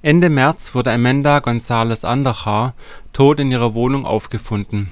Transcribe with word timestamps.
Ende 0.00 0.30
März 0.30 0.76
wurde 0.76 0.92
Amanda 0.92 1.38
González 1.38 2.04
Andujar 2.04 2.74
tot 3.12 3.40
in 3.40 3.50
ihrer 3.50 3.74
Wohnung 3.74 4.06
aufgefunden. 4.06 4.90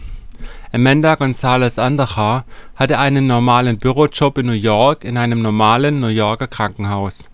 Amanda 0.72 1.14
González 1.14 1.78
Andujar 1.78 2.44
hatte 2.74 2.98
einen 2.98 3.28
normalen 3.28 3.78
Bürojob 3.78 4.38
in 4.38 4.46
New 4.46 4.52
York 4.52 5.04
in 5.04 5.16
einem 5.16 5.42
normalen 5.42 6.00
New 6.00 6.08
Yorker 6.08 6.48
Krankenhaus. 6.48 7.30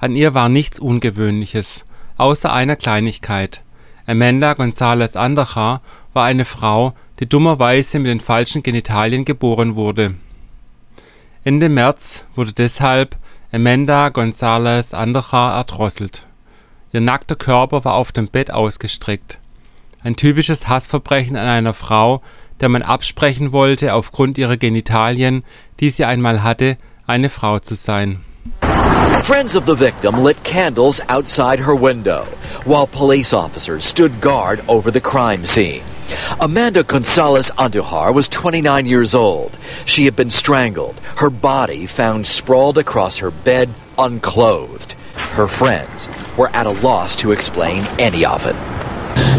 An 0.00 0.16
ihr 0.16 0.34
war 0.34 0.48
nichts 0.48 0.80
Ungewöhnliches, 0.80 1.84
außer 2.16 2.52
einer 2.52 2.74
Kleinigkeit: 2.74 3.62
Amanda 4.08 4.50
González 4.50 5.16
Andujar 5.16 5.82
war 6.14 6.24
eine 6.24 6.44
Frau, 6.44 6.94
die 7.20 7.28
dummerweise 7.28 8.00
mit 8.00 8.08
den 8.08 8.18
falschen 8.18 8.64
Genitalien 8.64 9.24
geboren 9.24 9.76
wurde. 9.76 10.14
Ende 11.44 11.68
März 11.68 12.24
wurde 12.34 12.52
deshalb 12.52 13.16
Amanda 13.52 14.08
González 14.08 14.94
Andujar 14.94 15.56
erdrosselt 15.56 16.26
Ihr 16.94 17.00
nackter 17.00 17.34
Körper 17.34 17.84
war 17.84 17.94
auf 17.94 18.12
dem 18.12 18.28
Bett 18.28 18.52
ausgestreckt. 18.52 19.38
Ein 20.04 20.14
typisches 20.14 20.68
Hassverbrechen 20.68 21.34
an 21.34 21.48
einer 21.48 21.74
Frau, 21.74 22.22
der 22.60 22.68
man 22.68 22.82
absprechen 22.82 23.50
wollte, 23.50 23.94
aufgrund 23.94 24.38
ihrer 24.38 24.56
Genitalien, 24.56 25.42
die 25.80 25.90
sie 25.90 26.04
einmal 26.04 26.44
hatte, 26.44 26.76
eine 27.04 27.30
Frau 27.30 27.58
zu 27.58 27.74
sein. 27.74 28.20
Friends 29.24 29.56
of 29.56 29.64
the 29.66 29.76
victim 29.76 30.22
lit 30.22 30.36
candles 30.44 31.00
outside 31.08 31.58
her 31.58 31.74
window, 31.74 32.24
while 32.64 32.86
police 32.86 33.34
officers 33.34 33.84
stood 33.84 34.20
guard 34.20 34.62
over 34.68 34.92
the 34.92 35.00
crime 35.00 35.44
scene. 35.44 35.82
Amanda 36.38 36.84
Gonzalez 36.84 37.50
Andujar 37.58 38.14
was 38.14 38.28
29 38.28 38.86
years 38.86 39.16
old. 39.16 39.50
She 39.84 40.04
had 40.04 40.14
been 40.14 40.30
strangled, 40.30 41.00
her 41.16 41.30
body 41.30 41.86
found 41.86 42.24
sprawled 42.24 42.78
across 42.78 43.18
her 43.18 43.32
bed, 43.32 43.70
unclothed. 43.98 44.94
Her 45.34 45.48
friends 45.48 46.08
were 46.36 46.48
at 46.54 46.66
a 46.66 46.70
loss 46.70 47.16
to 47.16 47.32
explain 47.32 47.84
any 47.98 48.24
of 48.24 48.46
it. 48.46 48.56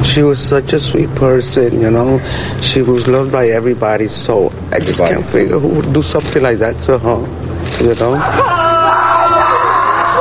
She 0.05 0.21
was 0.21 0.39
such 0.45 0.73
a 0.73 0.79
sweet 0.79 1.13
person, 1.15 1.81
you 1.81 1.91
know. 1.91 2.19
She 2.61 2.81
was 2.81 3.07
loved 3.07 3.31
by 3.31 3.47
everybody, 3.47 4.07
so 4.07 4.51
I 4.71 4.79
just 4.79 4.99
can't 4.99 5.25
figure 5.27 5.59
who 5.59 5.69
would 5.69 5.93
do 5.93 6.01
something 6.01 6.41
like 6.41 6.59
that 6.59 6.81
to 6.83 6.97
her, 6.97 7.19
you 7.83 7.95
know. 7.95 8.15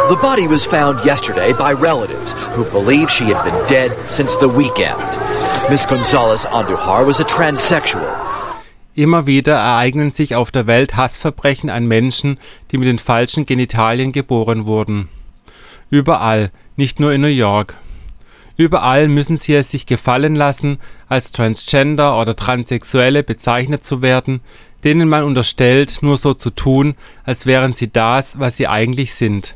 The 0.08 0.16
body 0.16 0.46
was 0.46 0.66
found 0.66 1.04
yesterday 1.04 1.52
by 1.52 1.72
relatives 1.72 2.34
who 2.54 2.64
believe 2.64 3.10
she 3.10 3.24
had 3.24 3.42
been 3.44 3.66
dead 3.66 3.90
since 4.10 4.36
the 4.36 4.48
weekend. 4.48 5.00
Miss 5.70 5.86
Gonzalez 5.86 6.44
Andujar 6.44 7.06
was 7.06 7.20
a 7.20 7.24
transsexual. 7.24 8.04
Immer 8.96 9.26
wieder 9.26 9.54
ereignen 9.54 10.10
sich 10.10 10.36
auf 10.36 10.50
der 10.52 10.66
Welt 10.66 10.96
Hassverbrechen 10.96 11.68
an 11.68 11.86
Menschen, 11.86 12.38
die 12.70 12.78
mit 12.78 12.86
den 12.86 12.98
falschen 12.98 13.44
Genitalien 13.46 14.12
geboren 14.12 14.66
wurden. 14.66 15.08
Überall, 15.94 16.50
nicht 16.74 16.98
nur 16.98 17.12
in 17.12 17.20
New 17.20 17.28
York. 17.28 17.76
Überall 18.56 19.06
müssen 19.06 19.36
sie 19.36 19.54
es 19.54 19.70
sich 19.70 19.86
gefallen 19.86 20.34
lassen, 20.34 20.80
als 21.08 21.30
Transgender 21.30 22.20
oder 22.20 22.34
Transsexuelle 22.34 23.22
bezeichnet 23.22 23.84
zu 23.84 24.02
werden, 24.02 24.40
denen 24.82 25.08
man 25.08 25.22
unterstellt, 25.22 25.98
nur 26.00 26.16
so 26.16 26.34
zu 26.34 26.50
tun, 26.50 26.96
als 27.22 27.46
wären 27.46 27.74
sie 27.74 27.92
das, 27.92 28.40
was 28.40 28.56
sie 28.56 28.66
eigentlich 28.66 29.14
sind. 29.14 29.54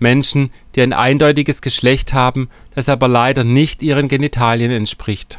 Menschen, 0.00 0.50
die 0.74 0.82
ein 0.82 0.92
eindeutiges 0.92 1.62
Geschlecht 1.62 2.12
haben, 2.12 2.48
das 2.74 2.88
aber 2.88 3.06
leider 3.06 3.44
nicht 3.44 3.80
ihren 3.80 4.08
Genitalien 4.08 4.72
entspricht. 4.72 5.38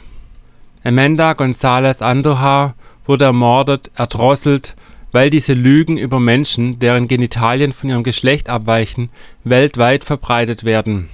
Amanda 0.82 1.34
González 1.34 2.02
Andujar 2.02 2.74
wurde 3.06 3.26
ermordet, 3.26 3.92
erdrosselt 3.96 4.78
weil 5.18 5.32
diese 5.32 5.54
Lügen 5.54 5.98
über 5.98 6.20
Menschen, 6.20 6.78
deren 6.78 7.08
Genitalien 7.08 7.74
von 7.74 7.90
ihrem 7.90 8.04
Geschlecht 8.04 8.50
abweichen, 8.50 9.10
weltweit 9.44 10.04
verbreitet 10.04 10.64
werden. 10.64 11.10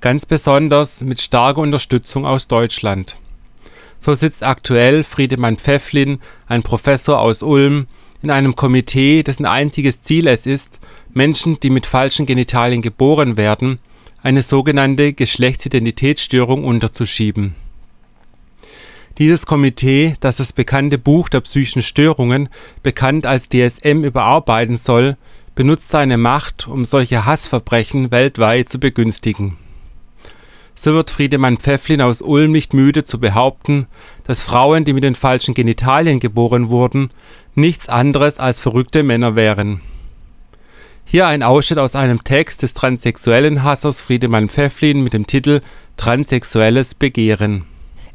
Ganz 0.00 0.24
besonders 0.24 1.02
mit 1.02 1.20
starker 1.20 1.60
Unterstützung 1.60 2.24
aus 2.24 2.48
Deutschland. 2.48 3.16
So 4.00 4.14
sitzt 4.14 4.42
aktuell 4.42 5.04
Friedemann 5.04 5.58
Pfefflin, 5.58 6.20
ein 6.46 6.62
Professor 6.62 7.20
aus 7.20 7.42
Ulm, 7.42 7.86
in 8.22 8.30
einem 8.30 8.56
Komitee, 8.56 9.22
dessen 9.22 9.44
einziges 9.44 10.00
Ziel 10.00 10.26
es 10.26 10.46
ist, 10.46 10.80
Menschen, 11.12 11.60
die 11.60 11.68
mit 11.68 11.84
falschen 11.84 12.24
Genitalien 12.24 12.80
geboren 12.80 13.36
werden, 13.36 13.78
eine 14.22 14.40
sogenannte 14.40 15.12
Geschlechtsidentitätsstörung 15.12 16.64
unterzuschieben 16.64 17.56
dieses 19.18 19.46
Komitee, 19.46 20.14
das 20.20 20.36
das 20.36 20.52
bekannte 20.52 20.96
Buch 20.96 21.28
der 21.28 21.40
psychischen 21.40 21.82
Störungen, 21.82 22.48
bekannt 22.82 23.26
als 23.26 23.48
DSM, 23.48 24.04
überarbeiten 24.04 24.76
soll, 24.76 25.16
benutzt 25.54 25.90
seine 25.90 26.16
Macht, 26.16 26.68
um 26.68 26.84
solche 26.84 27.26
Hassverbrechen 27.26 28.12
weltweit 28.12 28.68
zu 28.68 28.78
begünstigen. 28.78 29.56
So 30.76 30.94
wird 30.94 31.10
Friedemann 31.10 31.56
Pfefflin 31.56 32.00
aus 32.00 32.22
Ulm 32.22 32.52
nicht 32.52 32.72
müde 32.72 33.02
zu 33.02 33.18
behaupten, 33.18 33.88
dass 34.22 34.40
Frauen, 34.40 34.84
die 34.84 34.92
mit 34.92 35.02
den 35.02 35.16
falschen 35.16 35.54
Genitalien 35.54 36.20
geboren 36.20 36.68
wurden, 36.68 37.10
nichts 37.56 37.88
anderes 37.88 38.38
als 38.38 38.60
verrückte 38.60 39.02
Männer 39.02 39.34
wären. 39.34 39.80
Hier 41.04 41.26
ein 41.26 41.42
Ausschnitt 41.42 41.80
aus 41.80 41.96
einem 41.96 42.22
Text 42.22 42.62
des 42.62 42.74
transsexuellen 42.74 43.64
Hassers 43.64 44.00
Friedemann 44.00 44.48
Pfefflin 44.48 45.02
mit 45.02 45.14
dem 45.14 45.26
Titel 45.26 45.62
Transsexuelles 45.96 46.94
Begehren 46.94 47.64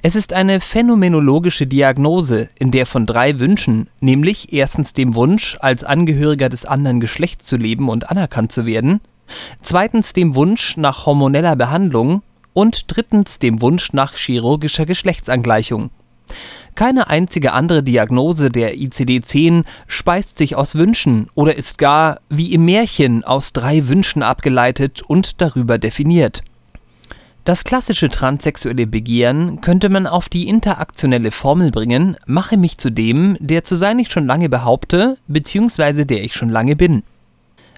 es 0.05 0.17
ist 0.17 0.33
eine 0.33 0.59
phänomenologische 0.59 1.65
Diagnose, 1.65 2.49
in 2.59 2.71
der 2.71 2.85
von 2.85 3.05
drei 3.05 3.39
Wünschen, 3.39 3.87
nämlich 4.01 4.51
erstens 4.51 4.91
dem 4.91 5.15
Wunsch, 5.15 5.57
als 5.61 5.85
Angehöriger 5.85 6.49
des 6.49 6.65
anderen 6.65 6.99
Geschlechts 6.99 7.45
zu 7.45 7.55
leben 7.55 7.87
und 7.87 8.11
anerkannt 8.11 8.51
zu 8.51 8.65
werden, 8.65 8.99
zweitens 9.61 10.11
dem 10.11 10.35
Wunsch 10.35 10.75
nach 10.75 11.05
hormoneller 11.05 11.55
Behandlung 11.55 12.21
und 12.51 12.83
drittens 12.93 13.39
dem 13.39 13.61
Wunsch 13.61 13.93
nach 13.93 14.17
chirurgischer 14.17 14.85
Geschlechtsangleichung. 14.85 15.89
Keine 16.75 17.07
einzige 17.07 17.53
andere 17.53 17.81
Diagnose 17.81 18.49
der 18.49 18.75
ICD-10 18.75 19.63
speist 19.87 20.37
sich 20.37 20.57
aus 20.57 20.75
Wünschen 20.75 21.29
oder 21.33 21.55
ist 21.55 21.77
gar, 21.77 22.19
wie 22.27 22.53
im 22.53 22.65
Märchen, 22.65 23.23
aus 23.23 23.53
drei 23.53 23.87
Wünschen 23.87 24.21
abgeleitet 24.21 25.01
und 25.01 25.39
darüber 25.39 25.77
definiert 25.77 26.43
das 27.45 27.65
klassische 27.65 28.09
transsexuelle 28.09 28.87
Begehren 28.87 29.59
könnte 29.59 29.89
man 29.89 30.07
auf 30.07 30.29
die 30.29 30.47
interaktionelle 30.47 31.31
Formel 31.31 31.71
bringen: 31.71 32.15
Mache 32.25 32.57
mich 32.57 32.77
zu 32.77 32.89
dem, 32.89 33.37
der 33.39 33.63
zu 33.63 33.75
sein 33.75 33.99
ich 33.99 34.11
schon 34.11 34.25
lange 34.25 34.49
behaupte 34.49 35.17
bzw. 35.27 36.05
der 36.05 36.23
ich 36.23 36.33
schon 36.33 36.49
lange 36.49 36.75
bin. 36.75 37.03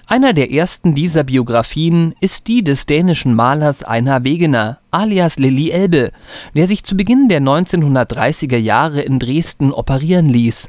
Einer 0.08 0.32
der 0.32 0.52
ersten 0.52 0.94
dieser 0.94 1.24
Biografien 1.24 2.14
ist 2.20 2.46
die 2.46 2.62
des 2.62 2.86
dänischen 2.86 3.34
Malers 3.34 3.82
Einar 3.82 4.22
Wegener 4.22 4.78
alias 4.92 5.40
Lilly 5.40 5.70
Elbe, 5.70 6.12
der 6.54 6.68
sich 6.68 6.84
zu 6.84 6.96
Beginn 6.96 7.28
der 7.28 7.40
1930er 7.40 8.56
Jahre 8.56 9.00
in 9.00 9.18
Dresden 9.18 9.72
operieren 9.72 10.26
ließ 10.26 10.68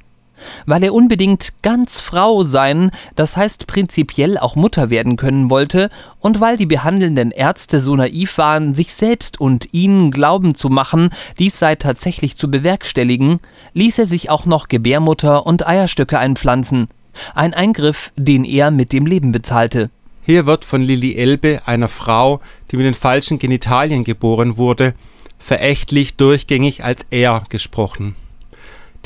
weil 0.66 0.84
er 0.84 0.94
unbedingt 0.94 1.54
ganz 1.62 2.00
Frau 2.00 2.44
sein, 2.44 2.92
das 3.16 3.38
heißt 3.38 3.68
prinzipiell 3.68 4.38
auch 4.38 4.56
Mutter 4.56 4.90
werden 4.90 5.16
können 5.16 5.50
wollte, 5.50 5.90
und 6.20 6.40
weil 6.40 6.58
die 6.58 6.66
behandelnden 6.66 7.32
Ärzte 7.32 7.80
so 7.80 7.96
naiv 7.96 8.38
waren, 8.38 8.76
sich 8.76 8.94
selbst 8.94 9.40
und 9.40 9.74
ihnen 9.74 10.12
glauben 10.12 10.56
zu 10.56 10.70
machen, 10.70 11.10
dies 11.40 11.60
sei 11.60 11.76
tatsächlich 11.76 12.36
zu 12.36 12.50
bewerkstelligen, 12.50 13.40
ließ 13.74 14.00
er 14.00 14.06
sich 14.06 14.30
auch 14.30 14.46
noch 14.46 14.68
Gebärmutter 14.68 15.46
und 15.46 15.68
Eierstöcke 15.68 16.20
einpflanzen. 16.20 16.88
Ein 17.34 17.54
Eingriff, 17.54 18.12
den 18.16 18.44
er 18.44 18.72
mit 18.72 18.94
dem 18.94 19.06
Leben 19.06 19.32
bezahlte. 19.32 19.90
Hier 20.24 20.46
wird 20.46 20.66
von 20.66 20.82
Lilly 20.82 21.16
Elbe, 21.16 21.62
einer 21.66 21.88
Frau, 21.88 22.42
die 22.70 22.78
mit 22.78 22.86
den 22.86 22.94
falschen 22.94 23.40
Genitalien 23.40 24.04
geboren 24.04 24.58
wurde, 24.58 24.94
verächtlich 25.40 26.18
durchgängig 26.18 26.84
als 26.84 27.06
er 27.10 27.44
gesprochen. 27.50 28.16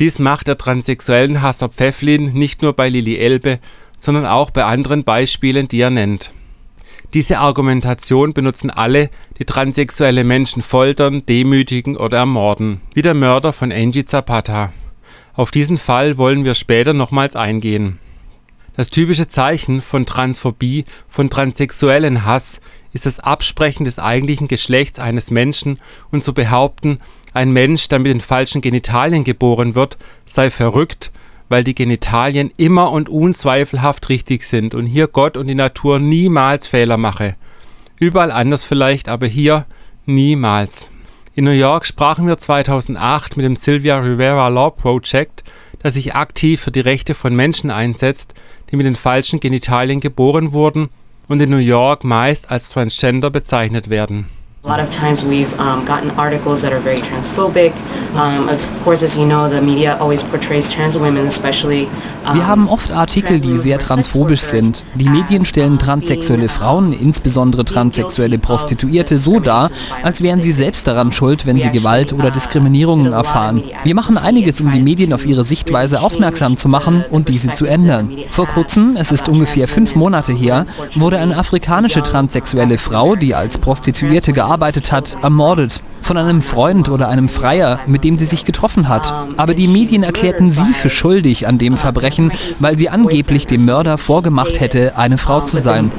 Dies 0.01 0.17
macht 0.17 0.47
der 0.47 0.57
transsexuellen 0.57 1.43
Hasser 1.43 1.69
Pfefflin 1.69 2.33
nicht 2.33 2.63
nur 2.63 2.73
bei 2.73 2.89
Lilly 2.89 3.17
Elbe, 3.17 3.59
sondern 3.99 4.25
auch 4.25 4.49
bei 4.49 4.65
anderen 4.65 5.03
Beispielen, 5.03 5.67
die 5.67 5.79
er 5.79 5.91
nennt. 5.91 6.33
Diese 7.13 7.37
Argumentation 7.37 8.33
benutzen 8.33 8.71
alle, 8.71 9.11
die 9.37 9.45
transsexuelle 9.45 10.23
Menschen 10.23 10.63
foltern, 10.63 11.23
demütigen 11.27 11.97
oder 11.97 12.17
ermorden, 12.17 12.81
wie 12.95 13.03
der 13.03 13.13
Mörder 13.13 13.53
von 13.53 13.71
Angie 13.71 14.03
Zapata. 14.03 14.73
Auf 15.35 15.51
diesen 15.51 15.77
Fall 15.77 16.17
wollen 16.17 16.45
wir 16.45 16.55
später 16.55 16.93
nochmals 16.93 17.35
eingehen. 17.35 17.99
Das 18.75 18.89
typische 18.89 19.27
Zeichen 19.27 19.81
von 19.81 20.07
Transphobie, 20.07 20.85
von 21.09 21.29
transsexuellen 21.29 22.25
Hass 22.25 22.59
ist 22.91 23.05
das 23.05 23.19
Absprechen 23.19 23.83
des 23.83 23.99
eigentlichen 23.99 24.47
Geschlechts 24.47 24.97
eines 24.97 25.29
Menschen 25.29 25.77
und 26.09 26.23
zu 26.23 26.33
behaupten, 26.33 26.97
ein 27.33 27.51
Mensch, 27.51 27.87
der 27.87 27.99
mit 27.99 28.07
den 28.07 28.21
falschen 28.21 28.61
Genitalien 28.61 29.23
geboren 29.23 29.75
wird, 29.75 29.97
sei 30.25 30.49
verrückt, 30.49 31.11
weil 31.49 31.63
die 31.63 31.75
Genitalien 31.75 32.51
immer 32.57 32.91
und 32.91 33.09
unzweifelhaft 33.09 34.09
richtig 34.09 34.43
sind 34.43 34.73
und 34.73 34.85
hier 34.85 35.07
Gott 35.07 35.37
und 35.37 35.47
die 35.47 35.55
Natur 35.55 35.99
niemals 35.99 36.67
Fehler 36.67 36.97
mache. 36.97 37.35
Überall 37.97 38.31
anders 38.31 38.63
vielleicht, 38.63 39.09
aber 39.09 39.27
hier 39.27 39.65
niemals. 40.05 40.89
In 41.33 41.45
New 41.45 41.51
York 41.51 41.85
sprachen 41.85 42.27
wir 42.27 42.37
2008 42.37 43.37
mit 43.37 43.45
dem 43.45 43.55
Sylvia 43.55 43.99
Rivera 43.99 44.49
Law 44.49 44.71
Project, 44.71 45.43
das 45.79 45.93
sich 45.93 46.15
aktiv 46.15 46.61
für 46.61 46.71
die 46.71 46.79
Rechte 46.81 47.15
von 47.15 47.35
Menschen 47.35 47.71
einsetzt, 47.71 48.33
die 48.69 48.75
mit 48.75 48.85
den 48.85 48.95
falschen 48.95 49.39
Genitalien 49.39 49.99
geboren 49.99 50.51
wurden 50.51 50.89
und 51.27 51.41
in 51.41 51.49
New 51.49 51.57
York 51.57 52.03
meist 52.03 52.51
als 52.51 52.69
Transgender 52.69 53.29
bezeichnet 53.29 53.89
werden 53.89 54.25
A 54.63 54.67
lot 54.67 54.79
of 54.79 54.91
times 54.91 55.25
we've 55.25 55.51
um, 55.59 55.83
gotten 55.85 56.11
articles 56.11 56.61
that 56.61 56.71
are 56.71 56.79
very 56.79 57.01
transphobic. 57.01 57.73
Um, 58.13 58.47
of 58.47 58.61
course, 58.83 59.01
as 59.01 59.17
you 59.17 59.25
know, 59.25 59.49
the 59.49 59.59
media 59.59 59.97
always 59.99 60.21
portrays 60.21 60.69
trans 60.69 60.95
women, 60.95 61.25
especially. 61.25 61.87
Um, 62.27 62.35
Wir 62.35 62.45
haben 62.45 62.69
oft 62.69 62.91
Artikel, 62.91 63.39
die 63.39 63.57
sehr 63.57 63.79
transphobisch 63.79 64.41
sind. 64.41 64.83
Die 64.93 65.09
Medien 65.09 65.45
stellen 65.45 65.79
transsexuelle 65.79 66.47
Frauen, 66.47 66.93
insbesondere 66.93 67.65
transsexuelle 67.65 68.37
Prostituierte, 68.37 69.17
so 69.17 69.39
dar, 69.39 69.71
als 70.03 70.21
wären 70.21 70.43
sie 70.43 70.51
selbst 70.51 70.85
daran 70.85 71.11
schuld, 71.11 71.47
wenn 71.47 71.59
sie 71.59 71.71
Gewalt 71.71 72.13
oder 72.13 72.29
Diskriminierungen 72.29 73.13
erfahren. 73.13 73.63
Wir 73.83 73.95
machen 73.95 74.19
einiges, 74.19 74.61
um 74.61 74.71
die 74.71 74.79
Medien 74.79 75.11
auf 75.11 75.25
ihre 75.25 75.43
Sichtweise 75.43 76.01
aufmerksam 76.01 76.57
zu 76.57 76.69
machen 76.69 77.03
und 77.09 77.29
diese 77.29 77.51
zu 77.53 77.65
ändern. 77.65 78.15
Vor 78.29 78.45
kurzem, 78.45 78.95
es 78.95 79.11
ist 79.11 79.27
ungefähr 79.27 79.67
fünf 79.67 79.95
Monate 79.95 80.33
her, 80.33 80.67
wurde 80.93 81.17
eine 81.17 81.35
afrikanische 81.35 82.03
transsexuelle 82.03 82.77
Frau, 82.77 83.15
die 83.15 83.33
als 83.33 83.57
Prostituierte 83.57 84.33
gearbeitet 84.33 84.50
gearbeitet 84.51 84.91
hat, 84.91 85.15
ermordet. 85.23 85.81
Von 86.01 86.17
einem 86.17 86.41
Freund 86.41 86.89
oder 86.89 87.07
einem 87.07 87.29
Freier, 87.29 87.79
mit 87.87 88.03
dem 88.03 88.17
sie 88.17 88.25
sich 88.25 88.43
getroffen 88.43 88.89
hat. 88.89 89.13
Aber 89.37 89.53
die 89.53 89.67
Medien 89.67 90.03
erklärten 90.03 90.51
sie 90.51 90.73
für 90.73 90.89
schuldig 90.89 91.47
an 91.47 91.57
dem 91.57 91.77
Verbrechen, 91.77 92.33
weil 92.59 92.77
sie 92.77 92.89
angeblich 92.89 93.47
dem 93.47 93.63
Mörder 93.63 93.97
vorgemacht 93.97 94.59
hätte, 94.59 94.97
eine 94.97 95.17
Frau 95.17 95.39
zu 95.39 95.55
sein. 95.55 95.89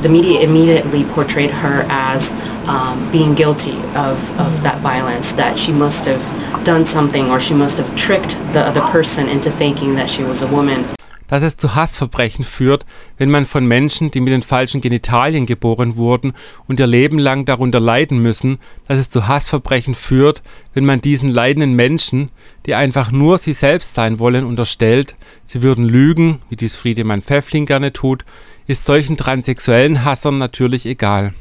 Dass 11.33 11.43
es 11.43 11.57
zu 11.57 11.75
Hassverbrechen 11.75 12.45
führt, 12.45 12.85
wenn 13.17 13.31
man 13.31 13.47
von 13.47 13.65
Menschen, 13.65 14.11
die 14.11 14.21
mit 14.21 14.35
den 14.35 14.43
falschen 14.43 14.83
Genitalien 14.83 15.47
geboren 15.47 15.97
wurden 15.97 16.35
und 16.69 16.79
ihr 16.79 16.87
Leben 16.87 17.19
lang 17.19 17.47
darunter 17.47 17.81
leiden 17.81 18.19
müssen, 18.19 18.59
dass 18.87 18.99
es 18.99 19.09
zu 19.09 19.29
Hassverbrechen 19.29 19.95
führt, 19.95 20.43
wenn 20.75 20.85
man 20.85 21.01
diesen 21.01 21.31
leidenden 21.31 21.73
Menschen, 21.73 22.29
die 22.67 22.75
einfach 22.75 23.11
nur 23.11 23.39
sie 23.39 23.55
selbst 23.55 23.95
sein 23.95 24.19
wollen, 24.19 24.45
unterstellt, 24.45 25.15
sie 25.47 25.63
würden 25.63 25.87
lügen, 25.87 26.41
wie 26.51 26.57
dies 26.57 26.77
Friedemann 26.77 27.23
Pfeffling 27.23 27.65
gerne 27.65 27.95
tut, 27.95 28.27
ist 28.67 28.85
solchen 28.85 29.17
transsexuellen 29.17 30.05
Hassern 30.05 30.37
natürlich 30.37 30.85
egal. 30.85 31.33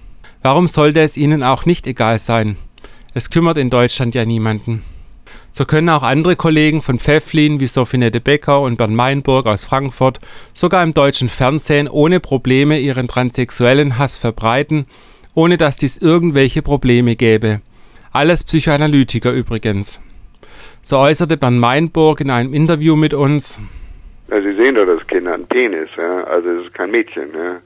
Warum 0.41 0.69
sollte 0.69 1.01
es 1.01 1.17
ihnen 1.17 1.43
auch 1.43 1.65
nicht 1.65 1.85
egal 1.85 2.17
sein? 2.17 2.55
Es 3.13 3.29
kümmert 3.29 3.57
in 3.57 3.69
Deutschland 3.69 4.15
ja 4.15 4.23
niemanden. 4.23 4.83
So 5.53 5.65
können 5.65 5.89
auch 5.89 6.03
andere 6.03 6.37
Kollegen 6.37 6.81
von 6.81 6.97
Pfefflin 6.97 7.59
wie 7.59 7.67
Sophinette 7.67 8.21
Becker 8.21 8.61
und 8.61 8.77
Bernd 8.77 8.95
Meinburg 8.95 9.47
aus 9.47 9.65
Frankfurt 9.65 10.21
sogar 10.53 10.81
im 10.81 10.93
deutschen 10.93 11.27
Fernsehen 11.27 11.89
ohne 11.89 12.21
Probleme 12.21 12.79
ihren 12.79 13.09
transsexuellen 13.09 13.97
Hass 13.97 14.17
verbreiten, 14.17 14.85
ohne 15.33 15.57
dass 15.57 15.75
dies 15.75 15.97
irgendwelche 15.97 16.61
Probleme 16.61 17.17
gäbe. 17.17 17.59
Alles 18.13 18.45
Psychoanalytiker 18.45 19.31
übrigens. 19.31 19.99
So 20.83 20.97
äußerte 20.97 21.35
Bernd 21.35 21.59
Meinburg 21.59 22.21
in 22.21 22.29
einem 22.29 22.53
Interview 22.53 22.95
mit 22.95 23.13
uns. 23.13 23.59
Ja, 24.29 24.41
Sie 24.41 24.53
sehen 24.53 24.75
doch 24.75 24.85
das 24.85 25.05
Kind 25.07 25.27
hat 25.27 25.33
einen 25.35 25.47
Penis, 25.47 25.89
ja? 25.97 26.23
also 26.23 26.49
es 26.49 26.65
ist 26.67 26.73
kein 26.73 26.91
Mädchen. 26.91 27.29
Ja? 27.35 27.57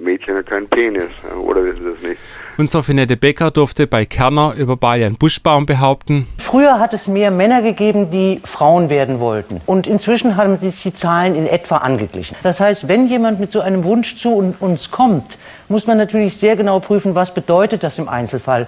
Mädchen 0.00 0.36
hat 0.36 0.46
keinen 0.46 0.68
Penis, 0.68 1.10
oder 1.44 1.64
wissen 1.64 1.84
Sie 1.84 1.90
das 1.90 2.02
nicht? 2.02 2.20
Und 2.56 2.70
Sophinette 2.70 3.16
Becker 3.16 3.50
durfte 3.50 3.86
bei 3.86 4.04
Kerner 4.04 4.54
über 4.56 4.76
Balian 4.76 5.16
Buschbaum 5.16 5.66
behaupten. 5.66 6.26
Früher 6.38 6.78
hat 6.78 6.92
es 6.92 7.06
mehr 7.08 7.30
Männer 7.30 7.62
gegeben, 7.62 8.10
die 8.10 8.40
Frauen 8.44 8.90
werden 8.90 9.20
wollten. 9.20 9.60
Und 9.66 9.86
inzwischen 9.86 10.36
haben 10.36 10.56
sich 10.58 10.82
die 10.82 10.92
Zahlen 10.92 11.34
in 11.34 11.46
etwa 11.46 11.78
angeglichen. 11.78 12.36
Das 12.42 12.60
heißt, 12.60 12.88
wenn 12.88 13.06
jemand 13.06 13.40
mit 13.40 13.50
so 13.50 13.60
einem 13.60 13.84
Wunsch 13.84 14.16
zu 14.16 14.54
uns 14.58 14.90
kommt, 14.90 15.38
muss 15.68 15.86
man 15.86 15.98
natürlich 15.98 16.36
sehr 16.36 16.56
genau 16.56 16.80
prüfen, 16.80 17.14
was 17.14 17.32
bedeutet 17.32 17.82
das 17.82 17.98
im 17.98 18.08
Einzelfall. 18.08 18.66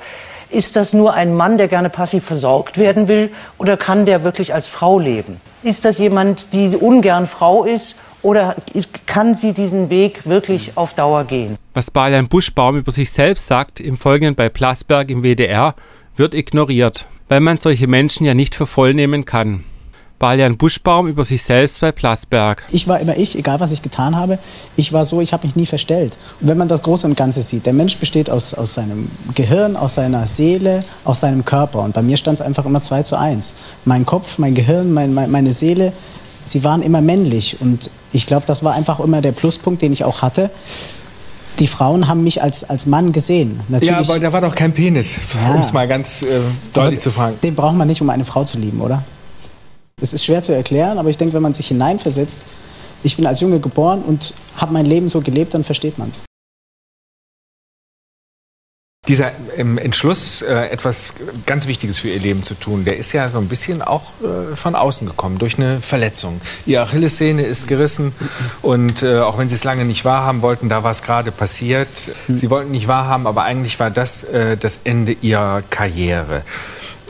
Ist 0.51 0.75
das 0.75 0.93
nur 0.93 1.15
ein 1.15 1.37
Mann, 1.37 1.59
der 1.59 1.69
gerne 1.69 1.91
passiv 1.91 2.25
versorgt 2.25 2.77
werden 2.77 3.07
will, 3.07 3.31
oder 3.59 3.77
kann 3.77 4.05
der 4.05 4.25
wirklich 4.25 4.53
als 4.53 4.67
Frau 4.67 4.99
leben? 4.99 5.41
Ist 5.63 5.85
das 5.85 5.99
jemand, 5.99 6.53
die 6.53 6.77
ungern 6.77 7.29
Frau 7.29 7.65
ist 7.65 7.97
oder 8.23 8.57
kann 9.07 9.35
sie 9.37 9.53
diesen 9.53 9.91
Weg 9.91 10.27
wirklich 10.27 10.73
auf 10.77 10.95
Dauer 10.95 11.25
gehen? 11.25 11.57
Was 11.73 11.91
Balian 11.93 12.29
Buschbaum 12.29 12.77
über 12.77 12.91
sich 12.91 13.13
selbst 13.13 13.47
sagt, 13.47 13.79
im 13.79 13.97
Folgenden 13.97 14.35
bei 14.35 14.49
Plasberg 14.49 15.11
im 15.11 15.23
WDR, 15.23 15.77
wird 16.17 16.35
ignoriert, 16.35 17.07
weil 17.29 17.41
man 17.41 17.57
solche 17.57 17.87
Menschen 17.87 18.27
ja 18.27 18.35
nicht 18.35 18.57
für 18.57 18.67
voll 18.67 18.93
nehmen 18.93 19.25
kann. 19.25 19.63
Balian 20.21 20.59
Buschbaum 20.59 21.09
über 21.09 21.25
sich 21.25 21.43
selbst 21.43 21.81
bei 21.81 21.93
Plasberg. 21.93 22.67
Ich 22.71 22.87
war 22.87 23.01
immer 23.01 23.17
ich, 23.17 23.39
egal 23.39 23.59
was 23.59 23.73
ich 23.73 23.81
getan 23.81 24.15
habe. 24.15 24.39
Ich 24.77 24.93
war 24.93 25.07
so, 25.07 25.23
ich 25.23 25.33
habe 25.33 25.47
mich 25.47 25.57
nie 25.57 25.65
verstellt. 25.65 26.19
Und 26.41 26.49
wenn 26.49 26.59
man 26.59 26.69
das 26.69 26.83
Große 26.83 27.07
und 27.07 27.17
Ganze 27.17 27.43
sieht, 27.43 27.65
der 27.65 27.73
Mensch 27.73 27.97
besteht 27.97 28.29
aus, 28.29 28.53
aus 28.53 28.75
seinem 28.75 29.11
Gehirn, 29.35 29.77
aus 29.77 29.95
seiner 29.95 30.27
Seele, 30.27 30.85
aus 31.05 31.21
seinem 31.21 31.43
Körper. 31.47 31.81
Und 31.81 31.95
bei 31.95 32.03
mir 32.03 32.19
stand 32.19 32.39
es 32.39 32.45
einfach 32.45 32.67
immer 32.67 32.83
2 32.83 33.03
zu 33.03 33.19
1. 33.19 33.55
Mein 33.87 34.05
Kopf, 34.05 34.37
mein 34.37 34.55
Gehirn, 34.55 34.93
mein, 34.93 35.15
mein, 35.15 35.31
meine 35.31 35.55
Seele, 35.55 35.91
sie 36.45 36.63
waren 36.65 36.83
immer 36.83 37.01
männlich. 37.01 37.57
Und 37.61 37.91
ich 38.13 38.27
glaube, 38.27 38.45
das 38.47 38.63
war 38.63 38.75
einfach 38.75 39.01
immer 39.01 39.23
der 39.23 39.33
Pluspunkt, 39.33 39.81
den 39.81 39.95
ich 39.95 40.05
auch 40.05 40.21
hatte. 40.21 40.51
Die 41.61 41.67
Frauen 41.67 42.09
haben 42.09 42.25
mich 42.25 42.43
als, 42.43 42.69
als 42.69 42.85
Mann 42.85 43.13
gesehen. 43.13 43.61
Natürlich, 43.69 43.91
ja, 43.91 43.99
aber 44.01 44.21
da 44.21 44.31
war 44.35 44.43
doch 44.43 44.55
kein 44.55 44.73
Penis, 44.73 45.19
ja, 45.43 45.55
um 45.55 45.61
es 45.63 45.73
mal 45.73 45.89
ganz 45.89 46.21
äh, 46.23 46.41
deutlich 46.75 47.01
zu 47.01 47.11
fragen. 47.11 47.39
Den 47.43 47.55
braucht 47.55 47.75
man 47.75 47.89
nicht, 47.89 48.03
um 48.03 48.11
eine 48.11 48.27
Frau 48.27 48.45
zu 48.45 48.59
lieben, 48.59 48.83
oder? 48.83 49.03
Es 50.01 50.13
ist 50.13 50.25
schwer 50.25 50.43
zu 50.43 50.53
erklären, 50.53 50.99
aber 50.99 51.11
ich 51.11 51.19
denke, 51.19 51.35
wenn 51.35 51.43
man 51.43 51.53
sich 51.53 51.69
hineinversetzt, 51.69 52.43
ich 53.03 53.17
bin 53.17 53.27
als 53.27 53.41
Junge 53.41 53.61
geboren 53.61 54.03
und 54.03 54.35
habe 54.57 54.73
mein 54.73 54.87
Leben 54.87 55.09
so 55.09 55.21
gelebt, 55.21 55.55
dann 55.55 55.65
versteht 55.65 55.99
man 55.99 56.11
es. 56.11 56.23
Dieser 59.09 59.33
ähm, 59.57 59.79
Entschluss, 59.79 60.43
äh, 60.43 60.67
etwas 60.67 61.15
ganz 61.47 61.67
Wichtiges 61.67 61.99
für 61.99 62.11
ihr 62.11 62.21
Leben 62.21 62.45
zu 62.45 62.55
tun, 62.55 62.85
der 62.85 62.97
ist 62.99 63.13
ja 63.13 63.29
so 63.31 63.39
ein 63.39 63.49
bisschen 63.49 63.83
auch 63.83 64.03
äh, 64.23 64.55
von 64.55 64.75
außen 64.75 65.07
gekommen, 65.07 65.39
durch 65.39 65.57
eine 65.57 65.81
Verletzung. 65.81 66.41
Ihre 66.67 66.83
Achillessehne 66.83 67.43
ist 67.43 67.67
gerissen 67.67 68.13
und 68.63 69.03
äh, 69.03 69.21
auch 69.21 69.39
wenn 69.39 69.49
Sie 69.49 69.55
es 69.55 69.65
lange 69.65 69.87
nicht 69.87 70.05
wahrhaben 70.05 70.43
wollten, 70.43 70.69
da 70.69 70.85
war 70.85 70.91
es 70.91 71.03
gerade 71.03 71.33
passiert. 71.33 71.89
Sie 72.29 72.51
wollten 72.51 72.71
nicht 72.71 72.89
wahrhaben, 72.89 73.27
aber 73.27 73.43
eigentlich 73.43 73.81
war 73.81 73.91
das 73.91 74.27
das 74.61 74.81
Ende 74.85 75.13
Ihrer 75.13 75.63
Karriere. 75.71 76.43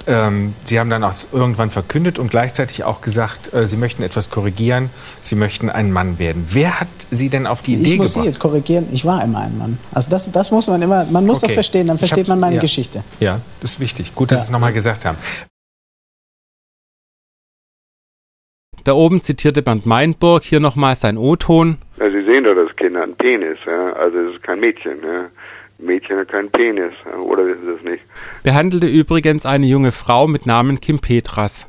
Ähm, 0.06 0.54
Sie 0.64 0.80
haben 0.80 0.90
dann 0.90 1.04
auch 1.04 1.14
irgendwann 1.32 1.70
verkündet 1.70 2.18
und 2.18 2.30
gleichzeitig 2.30 2.84
auch 2.84 3.00
gesagt, 3.00 3.52
äh, 3.52 3.66
Sie 3.66 3.76
möchten 3.76 4.02
etwas 4.02 4.30
korrigieren, 4.30 4.90
Sie 5.20 5.34
möchten 5.34 5.70
ein 5.70 5.92
Mann 5.92 6.18
werden. 6.18 6.46
Wer 6.50 6.80
hat 6.80 6.88
Sie 7.10 7.28
denn 7.28 7.46
auf 7.46 7.62
die 7.62 7.74
Idee 7.74 7.82
gebracht? 7.82 7.92
Ich 7.92 7.98
muss 7.98 8.08
gebracht? 8.08 8.22
Sie 8.22 8.28
jetzt 8.28 8.38
korrigieren, 8.38 8.86
ich 8.92 9.04
war 9.04 9.22
immer 9.22 9.40
ein 9.40 9.58
Mann. 9.58 9.78
Also 9.92 10.10
das, 10.10 10.30
das 10.32 10.50
muss 10.50 10.68
man 10.68 10.80
immer, 10.82 11.04
man 11.10 11.26
muss 11.26 11.38
okay. 11.38 11.48
das 11.48 11.54
verstehen, 11.54 11.86
dann 11.86 11.98
versteht 11.98 12.28
man 12.28 12.40
meine 12.40 12.56
ja. 12.56 12.60
Geschichte. 12.60 13.04
Ja, 13.20 13.40
das 13.60 13.72
ist 13.72 13.80
wichtig. 13.80 14.14
Gut, 14.14 14.30
dass 14.30 14.38
ja. 14.38 14.44
Sie 14.44 14.48
es 14.48 14.52
nochmal 14.52 14.72
gesagt 14.72 15.04
haben. 15.04 15.18
Da 18.84 18.94
oben 18.94 19.20
zitierte 19.20 19.62
Bernd 19.62 19.84
Meinburg 19.84 20.42
hier 20.42 20.60
nochmal 20.60 20.96
sein 20.96 21.18
O-Ton. 21.18 21.78
Ja, 21.98 22.10
Sie 22.10 22.24
sehen 22.24 22.44
doch, 22.44 22.54
das 22.54 22.74
Kind 22.76 22.96
hat 22.96 23.04
einen 23.04 23.16
Penis, 23.16 23.58
ja? 23.66 23.92
also 23.92 24.18
es 24.18 24.34
ist 24.36 24.42
kein 24.42 24.60
Mädchen. 24.60 24.98
Ja? 25.02 25.26
Mädchen 25.82 26.18
hat 26.18 26.28
keinen 26.28 26.50
Penis, 26.50 26.92
oder 27.22 27.46
wissen 27.46 27.62
Sie 27.62 27.72
das 27.72 27.82
nicht? 27.82 28.02
Behandelte 28.42 28.86
übrigens 28.86 29.46
eine 29.46 29.66
junge 29.66 29.92
Frau 29.92 30.26
mit 30.26 30.46
Namen 30.46 30.80
Kim 30.80 30.98
Petras. 30.98 31.68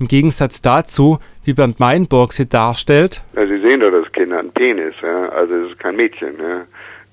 Im 0.00 0.08
Gegensatz 0.08 0.60
dazu, 0.60 1.18
wie 1.44 1.52
Bernd 1.52 1.78
Meinburg 1.78 2.32
sie 2.32 2.46
darstellt. 2.46 3.22
Ja, 3.36 3.46
Sie 3.46 3.60
sehen 3.60 3.80
doch, 3.80 3.90
das 3.90 4.10
Kind 4.12 4.32
hat 4.32 4.40
einen 4.40 4.50
Penis, 4.52 4.94
ja? 5.02 5.28
also 5.28 5.54
es 5.54 5.70
ist 5.70 5.78
kein 5.78 5.96
Mädchen. 5.96 6.34
Ja? 6.38 6.62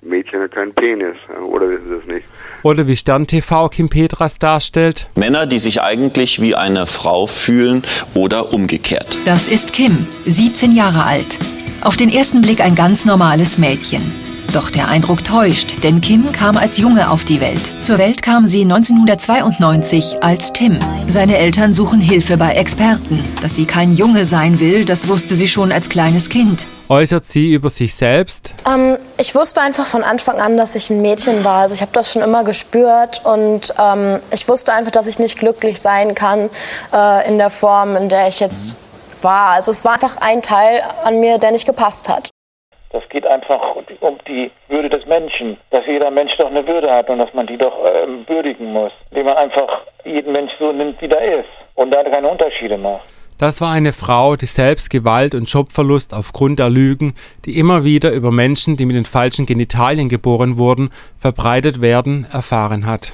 Mädchen 0.01 0.41
hat 0.41 0.51
keinen 0.51 0.73
Penis, 0.73 1.15
oder 1.47 1.69
wissen 1.69 1.85
Sie 1.89 1.95
das 1.95 2.15
nicht? 2.15 2.25
Oder 2.63 2.87
wie 2.87 2.95
Stern 2.95 3.27
TV 3.27 3.69
Kim 3.69 3.89
Petras 3.89 4.39
darstellt. 4.39 5.09
Männer, 5.15 5.45
die 5.45 5.59
sich 5.59 5.81
eigentlich 5.81 6.41
wie 6.41 6.55
eine 6.55 6.87
Frau 6.87 7.27
fühlen 7.27 7.83
oder 8.15 8.51
umgekehrt. 8.53 9.19
Das 9.25 9.47
ist 9.47 9.73
Kim, 9.73 10.07
17 10.25 10.71
Jahre 10.71 11.05
alt. 11.05 11.37
Auf 11.81 11.97
den 11.97 12.09
ersten 12.09 12.41
Blick 12.41 12.61
ein 12.61 12.75
ganz 12.75 13.05
normales 13.05 13.57
Mädchen. 13.57 14.01
Doch 14.53 14.69
der 14.69 14.89
Eindruck 14.89 15.23
täuscht, 15.23 15.81
denn 15.81 16.01
Kim 16.01 16.29
kam 16.33 16.57
als 16.57 16.77
Junge 16.77 17.09
auf 17.09 17.23
die 17.23 17.39
Welt. 17.39 17.71
Zur 17.81 17.97
Welt 17.97 18.21
kam 18.21 18.45
sie 18.45 18.63
1992 18.63 20.21
als 20.21 20.51
Tim. 20.51 20.77
Seine 21.07 21.37
Eltern 21.37 21.73
suchen 21.73 22.01
Hilfe 22.01 22.35
bei 22.35 22.55
Experten. 22.55 23.23
Dass 23.41 23.55
sie 23.55 23.63
kein 23.63 23.93
Junge 23.93 24.25
sein 24.25 24.59
will, 24.59 24.83
das 24.83 25.07
wusste 25.07 25.37
sie 25.37 25.47
schon 25.47 25.71
als 25.71 25.87
kleines 25.87 26.27
Kind. 26.27 26.67
Äußert 26.89 27.23
sie 27.23 27.53
über 27.53 27.69
sich 27.69 27.95
selbst? 27.95 28.53
Ähm, 28.67 28.97
ich 29.17 29.33
wusste 29.35 29.61
einfach 29.61 29.85
von 29.85 30.03
Anfang 30.03 30.41
an, 30.41 30.57
dass 30.57 30.75
ich 30.75 30.89
ein 30.89 31.01
Mädchen 31.01 31.45
war. 31.45 31.61
Also 31.61 31.75
ich 31.75 31.81
habe 31.81 31.93
das 31.93 32.11
schon 32.11 32.21
immer 32.21 32.43
gespürt 32.43 33.21
und 33.23 33.73
ähm, 33.79 34.19
ich 34.33 34.49
wusste 34.49 34.73
einfach, 34.73 34.91
dass 34.91 35.07
ich 35.07 35.17
nicht 35.17 35.39
glücklich 35.39 35.79
sein 35.79 36.13
kann 36.13 36.49
äh, 36.93 37.25
in 37.29 37.37
der 37.37 37.51
Form, 37.51 37.95
in 37.95 38.09
der 38.09 38.27
ich 38.27 38.41
jetzt 38.41 38.75
war. 39.21 39.51
Also 39.51 39.71
es 39.71 39.85
war 39.85 39.93
einfach 39.93 40.17
ein 40.17 40.41
Teil 40.41 40.81
an 41.05 41.21
mir, 41.21 41.37
der 41.37 41.51
nicht 41.51 41.65
gepasst 41.65 42.09
hat. 42.09 42.31
Das 42.91 43.07
geht 43.09 43.25
einfach 43.25 43.75
um 44.01 44.17
die 44.27 44.51
Würde 44.67 44.89
des 44.89 45.05
Menschen, 45.05 45.57
dass 45.69 45.85
jeder 45.85 46.11
Mensch 46.11 46.35
doch 46.37 46.49
eine 46.49 46.65
Würde 46.67 46.91
hat 46.93 47.09
und 47.09 47.19
dass 47.19 47.33
man 47.33 47.47
die 47.47 47.57
doch 47.57 47.85
äh, 47.85 48.07
würdigen 48.27 48.73
muss, 48.73 48.91
indem 49.11 49.27
man 49.27 49.37
einfach 49.37 49.81
jeden 50.03 50.33
Mensch 50.33 50.51
so 50.59 50.71
nimmt, 50.71 51.01
wie 51.01 51.07
er 51.07 51.39
ist 51.39 51.49
und 51.75 51.93
da 51.93 52.03
keine 52.03 52.27
Unterschiede 52.27 52.77
macht. 52.77 53.01
Das 53.37 53.59
war 53.59 53.71
eine 53.71 53.91
Frau, 53.91 54.35
die 54.35 54.45
selbst 54.45 54.91
Gewalt 54.91 55.33
und 55.33 55.51
Jobverlust 55.51 56.13
aufgrund 56.13 56.59
der 56.59 56.69
Lügen, 56.69 57.15
die 57.45 57.57
immer 57.57 57.83
wieder 57.83 58.11
über 58.11 58.31
Menschen, 58.31 58.77
die 58.77 58.85
mit 58.85 58.95
den 58.95 59.05
falschen 59.05 59.47
Genitalien 59.47 60.09
geboren 60.09 60.59
wurden, 60.59 60.91
verbreitet 61.17 61.81
werden, 61.81 62.27
erfahren 62.31 62.85
hat. 62.85 63.13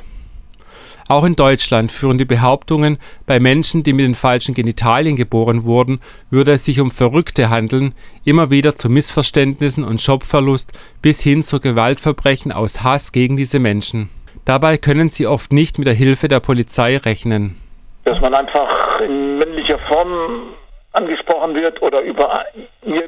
Auch 1.09 1.23
in 1.23 1.37
Deutschland 1.37 1.91
führen 1.91 2.17
die 2.17 2.25
Behauptungen, 2.25 2.97
bei 3.25 3.39
Menschen, 3.39 3.83
die 3.83 3.93
mit 3.93 4.05
den 4.05 4.15
falschen 4.15 4.53
Genitalien 4.53 5.15
geboren 5.15 5.63
wurden, 5.63 6.01
würde 6.29 6.51
es 6.51 6.65
sich 6.65 6.81
um 6.81 6.91
Verrückte 6.91 7.49
handeln, 7.49 7.95
immer 8.25 8.49
wieder 8.49 8.75
zu 8.75 8.89
Missverständnissen 8.89 9.85
und 9.85 10.05
Jobverlust 10.05 10.77
bis 11.01 11.21
hin 11.21 11.43
zu 11.43 11.61
Gewaltverbrechen 11.61 12.51
aus 12.51 12.83
Hass 12.83 13.13
gegen 13.13 13.37
diese 13.37 13.59
Menschen. 13.59 14.09
Dabei 14.43 14.77
können 14.77 15.07
sie 15.07 15.27
oft 15.27 15.53
nicht 15.53 15.77
mit 15.77 15.87
der 15.87 15.93
Hilfe 15.93 16.27
der 16.27 16.41
Polizei 16.41 16.97
rechnen. 16.97 17.55
Dass 18.03 18.19
man 18.19 18.33
einfach 18.33 18.99
in 18.99 19.37
männlicher 19.37 19.77
Form 19.77 20.53
angesprochen 20.91 21.55
wird 21.55 21.81
oder 21.81 22.01
über 22.01 22.43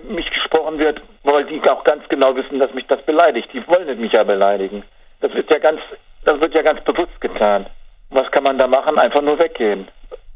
mich 0.09 0.29
gesprochen 0.31 0.79
wird, 0.79 1.01
weil 1.23 1.45
die 1.45 1.61
auch 1.69 1.83
ganz 1.83 2.03
genau 2.07 2.35
wissen, 2.35 2.59
dass 2.59 2.73
mich 2.73 2.85
das 2.87 3.01
beleidigt. 3.01 3.49
Die 3.53 3.65
wollen 3.67 3.99
mich 3.99 4.13
ja 4.13 4.23
beleidigen. 4.23 4.83
Das 5.21 5.33
wird 5.33 5.49
ja 5.51 5.59
ganz, 5.59 5.81
das 6.23 6.39
wird 6.39 6.53
ja 6.53 6.61
ganz 6.61 6.81
bewusst 6.83 7.19
getan. 7.19 7.65
Was 8.11 8.29
kann 8.31 8.43
man 8.43 8.57
da 8.57 8.67
machen? 8.67 8.97
Einfach 8.97 9.21
nur 9.21 9.37
weggehen. 9.39 9.87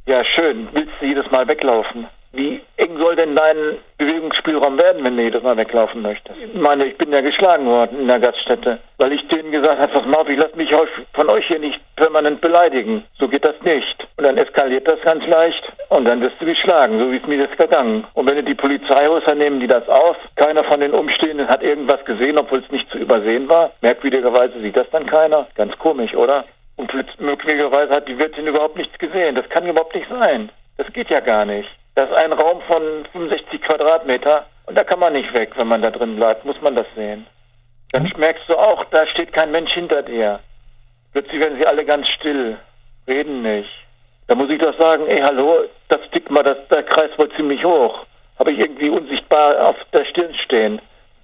Ja, 0.06 0.24
schön. 0.24 0.68
Willst 0.74 0.94
du 1.00 1.06
jedes 1.06 1.30
Mal 1.32 1.48
weglaufen? 1.48 2.08
Wie 2.36 2.62
eng 2.78 2.98
soll 2.98 3.16
denn 3.16 3.36
dein 3.36 3.78
Bewegungsspielraum 4.00 4.80
werden, 4.80 5.04
wenn 5.04 5.18
du 5.18 5.24
jedes 5.24 5.44
Mal 5.44 5.56
weglaufen 5.56 6.02
möchtest? 6.02 6.36
Ich 6.40 6.60
meine, 6.60 6.86
ich 6.86 6.98
bin 6.98 7.12
ja 7.12 7.22
geschlagen 7.22 7.68
worden 7.68 8.00
in 8.00 8.08
der 8.08 8.20
Gaststätte, 8.20 8.80
weil 8.98 9.14
ich 9.14 9.28
denen 9.28 9.52
gesagt 9.52 9.80
habe, 9.80 9.94
pass 9.94 10.06
mal 10.06 10.18
auf, 10.18 10.28
ich 10.28 10.40
lasse 10.40 10.56
mich 10.56 10.74
von 11.14 11.30
euch 11.30 11.46
hier 11.46 11.60
nicht 11.60 11.80
permanent 11.96 12.42
beleidigen. 12.42 13.04
So 13.20 13.28
geht 13.28 13.46
das 13.46 13.54
nicht. 13.64 14.08
Und 14.18 14.24
dann 14.24 14.38
eskaliert 14.38 14.88
das 14.88 15.00
ganz 15.02 15.26
leicht 15.28 15.64
und 15.90 16.06
dann 16.06 16.22
wirst 16.22 16.36
du 16.40 16.46
geschlagen. 16.46 17.00
So 17.00 17.12
wie 17.12 17.18
es 17.18 17.28
mir 17.28 17.38
jetzt 17.38 17.58
gegangen. 17.58 18.04
Und 18.16 18.28
wenn 18.28 18.38
du 18.38 18.44
die 18.44 18.56
Polizei 18.56 19.06
holst, 19.06 19.28
dann 19.28 19.38
nehmen 19.38 19.60
die 19.60 19.68
das 19.68 19.88
auf. 19.88 20.18
Keiner 20.36 20.64
von 20.64 20.82
den 20.82 20.94
Umstehenden 20.94 21.48
hat 21.48 21.62
irgendwas 21.62 22.04
gesehen, 22.04 22.40
obwohl 22.40 22.64
es 22.64 22.72
nicht 22.72 22.90
zu 22.90 22.98
übersehen 22.98 23.48
war. 23.48 23.72
Merkwürdigerweise 23.82 24.60
sieht 24.60 24.76
das 24.76 24.90
dann 24.92 25.06
keiner. 25.06 25.48
Ganz 25.54 25.78
komisch, 25.78 26.16
oder? 26.16 26.46
Und 26.76 26.92
möglicherweise 27.20 27.94
hat 27.94 28.08
die 28.08 28.18
Wirtin 28.18 28.48
überhaupt 28.48 28.78
nichts 28.78 28.98
gesehen. 28.98 29.36
Das 29.36 29.48
kann 29.50 29.68
überhaupt 29.68 29.96
nicht 29.96 30.10
sein. 30.10 30.50
Das 30.78 30.92
geht 30.92 31.10
ja 31.10 31.20
gar 31.20 31.46
nicht. 31.46 31.70
Das 31.96 32.10
ist 32.10 32.16
ein 32.16 32.34
Raum 32.34 32.62
von 32.68 33.06
65 33.12 33.62
Quadratmeter 33.62 34.48
und 34.66 34.78
da 34.78 34.84
kann 34.84 35.00
man 35.00 35.14
nicht 35.14 35.32
weg, 35.34 35.52
wenn 35.56 35.68
man 35.68 35.84
da 35.84 35.92
drin 35.92 36.16
bleibt. 36.16 36.46
Muss 36.46 36.60
man 36.62 36.76
das 36.76 36.88
sehen. 36.96 37.28
Dann 37.92 38.12
merkst 38.18 38.50
du 38.50 38.56
auch, 38.56 38.84
da 38.86 39.06
steht 39.08 39.34
kein 39.34 39.52
Mensch 39.52 39.72
hinter 39.74 40.02
dir. 40.02 40.40
Plötzlich 41.12 41.40
werden 41.40 41.60
sie 41.60 41.68
alle 41.68 41.86
ganz 41.86 42.08
still, 42.08 42.58
reden 43.08 43.44
nicht. 43.44 43.70
Da 44.28 44.34
muss 44.34 44.50
ich 44.50 44.60
doch 44.60 44.78
sagen, 44.80 45.06
ey, 45.08 45.22
hallo, 45.22 45.66
das 45.90 46.04
Stigma, 46.08 46.42
das, 46.42 46.58
der 46.72 46.82
Kreis 46.84 47.12
wohl 47.18 47.32
ziemlich 47.34 47.64
hoch. 47.64 48.06
Habe 48.40 48.52
ich 48.52 48.60
irgendwie 48.60 48.90
unsichtbar 48.90 49.70
auf 49.70 49.76
der 49.94 50.06
Stirn 50.06 50.34
stehen. 50.34 50.82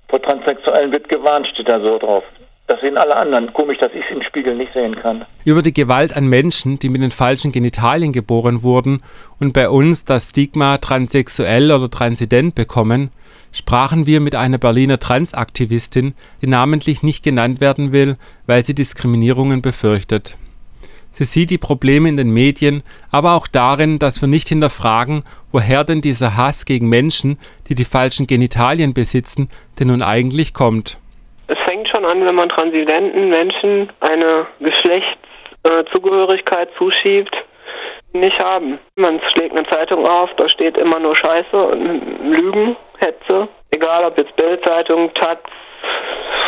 Vor 0.09 0.21
Transsexuellen 0.21 0.91
wird 0.91 1.09
gewarnt, 1.09 1.47
steht 1.47 1.69
da 1.69 1.79
so 1.79 1.97
drauf. 1.97 2.23
Das 2.69 2.79
sehen 2.81 2.99
alle 2.99 3.15
anderen. 3.15 3.51
Komisch, 3.51 3.79
dass 3.79 3.91
ich 3.95 4.03
es 4.05 4.15
im 4.15 4.21
Spiegel 4.21 4.55
nicht 4.55 4.71
sehen 4.75 4.95
kann. 4.95 5.25
Über 5.43 5.63
die 5.63 5.73
Gewalt 5.73 6.15
an 6.15 6.27
Menschen, 6.27 6.77
die 6.77 6.89
mit 6.89 7.01
den 7.01 7.09
falschen 7.09 7.51
Genitalien 7.51 8.13
geboren 8.13 8.61
wurden 8.61 9.01
und 9.39 9.53
bei 9.53 9.71
uns 9.71 10.05
das 10.05 10.29
Stigma 10.29 10.77
transsexuell 10.77 11.71
oder 11.71 11.89
transident 11.89 12.53
bekommen, 12.53 13.09
sprachen 13.51 14.05
wir 14.05 14.19
mit 14.19 14.35
einer 14.35 14.59
Berliner 14.59 14.99
Transaktivistin, 14.99 16.13
die 16.43 16.47
namentlich 16.47 17.01
nicht 17.01 17.23
genannt 17.23 17.59
werden 17.59 17.91
will, 17.91 18.17
weil 18.45 18.63
sie 18.63 18.75
Diskriminierungen 18.75 19.63
befürchtet. 19.63 20.37
Sie 21.09 21.25
sieht 21.25 21.49
die 21.49 21.57
Probleme 21.57 22.07
in 22.07 22.17
den 22.17 22.29
Medien, 22.29 22.83
aber 23.09 23.33
auch 23.33 23.47
darin, 23.47 23.97
dass 23.97 24.21
wir 24.21 24.27
nicht 24.27 24.47
hinterfragen, 24.47 25.23
woher 25.51 25.83
denn 25.83 26.01
dieser 26.01 26.37
Hass 26.37 26.65
gegen 26.65 26.87
Menschen, 26.87 27.39
die 27.67 27.73
die 27.73 27.83
falschen 27.83 28.27
Genitalien 28.27 28.93
besitzen, 28.93 29.49
denn 29.79 29.87
nun 29.87 30.03
eigentlich 30.03 30.53
kommt. 30.53 30.99
Es 31.49 31.57
fängt 31.65 31.89
schon 31.89 32.05
an, 32.05 32.25
wenn 32.25 32.35
man 32.35 32.47
transidenten 32.47 33.27
Menschen 33.29 33.91
eine 34.01 34.45
Geschlechtszugehörigkeit 34.59 36.69
zuschiebt, 36.77 37.35
nicht 38.13 38.39
haben. 38.39 38.77
Man 38.95 39.19
schlägt 39.31 39.57
eine 39.57 39.67
Zeitung 39.67 40.05
auf, 40.05 40.29
da 40.37 40.47
steht 40.47 40.77
immer 40.77 40.99
nur 40.99 41.15
Scheiße 41.15 41.51
und 41.51 42.31
Lügen, 42.31 42.75
Hetze. 42.99 43.47
Egal 43.71 44.05
ob 44.05 44.19
jetzt 44.19 44.35
Bildzeitung, 44.35 45.11
Taz, 45.15 45.39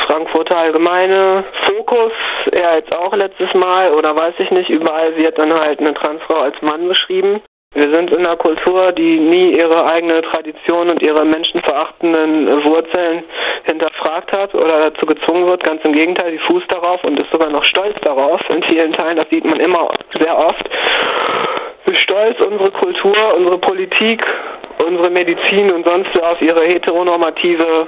Frankfurter 0.05 0.57
Allgemeine, 0.57 1.45
Fokus, 1.65 2.11
er 2.51 2.75
jetzt 2.75 2.95
auch 2.95 3.15
letztes 3.15 3.51
Mal 3.55 3.91
oder 3.93 4.15
weiß 4.15 4.35
ich 4.37 4.51
nicht, 4.51 4.69
überall 4.69 5.15
wird 5.15 5.39
dann 5.39 5.51
halt 5.51 5.79
eine 5.79 5.95
Transfrau 5.95 6.41
als 6.41 6.61
Mann 6.61 6.87
beschrieben. 6.87 7.41
Wir 7.73 7.83
sind 7.83 8.11
in 8.11 8.25
einer 8.25 8.35
Kultur, 8.35 8.91
die 8.91 9.17
nie 9.17 9.57
ihre 9.57 9.89
eigene 9.89 10.21
Tradition 10.23 10.89
und 10.89 11.01
ihre 11.01 11.23
menschenverachtenden 11.23 12.65
Wurzeln 12.65 13.23
hinterfragt 13.63 14.33
hat 14.33 14.53
oder 14.53 14.89
dazu 14.89 15.05
gezwungen 15.05 15.47
wird. 15.47 15.63
Ganz 15.63 15.81
im 15.85 15.93
Gegenteil, 15.93 16.33
die 16.33 16.37
fußt 16.39 16.69
darauf 16.69 17.01
und 17.05 17.17
ist 17.17 17.31
sogar 17.31 17.49
noch 17.49 17.63
stolz 17.63 17.95
darauf. 18.01 18.41
In 18.49 18.61
vielen 18.63 18.91
Teilen, 18.91 19.15
das 19.15 19.29
sieht 19.29 19.45
man 19.45 19.61
immer 19.61 19.89
sehr 20.19 20.37
oft, 20.37 20.69
wie 21.85 21.95
stolz 21.95 22.37
unsere 22.45 22.71
Kultur, 22.71 23.15
unsere 23.37 23.57
Politik, 23.57 24.21
unsere 24.85 25.09
Medizin 25.09 25.71
und 25.71 25.87
sonst 25.87 26.21
auf 26.21 26.41
ihre 26.41 26.63
heteronormative 26.63 27.87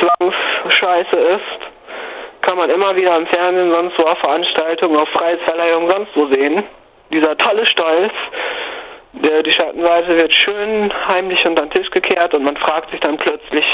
Zwangsscheiße 0.00 1.16
ist. 1.16 2.42
Kann 2.42 2.58
man 2.58 2.70
immer 2.70 2.96
wieder 2.96 3.16
im 3.16 3.26
Fernsehen, 3.28 3.70
sonst 3.70 3.96
wo 3.98 4.02
auf 4.02 4.18
Veranstaltungen, 4.18 4.96
auf 4.96 5.12
Preisverleihungen, 5.12 5.90
sonst 5.90 6.10
wo 6.16 6.26
sehen. 6.34 6.64
Dieser 7.12 7.36
tolle 7.38 7.64
Stolz, 7.66 8.12
der, 9.22 9.42
die 9.42 9.50
Schattenseite 9.50 10.16
wird 10.16 10.34
schön 10.34 10.92
heimlich 11.08 11.46
unter 11.46 11.62
den 11.62 11.70
Tisch 11.70 11.90
gekehrt 11.90 12.34
und 12.34 12.44
man 12.44 12.56
fragt 12.56 12.90
sich 12.90 13.00
dann 13.00 13.16
plötzlich 13.16 13.64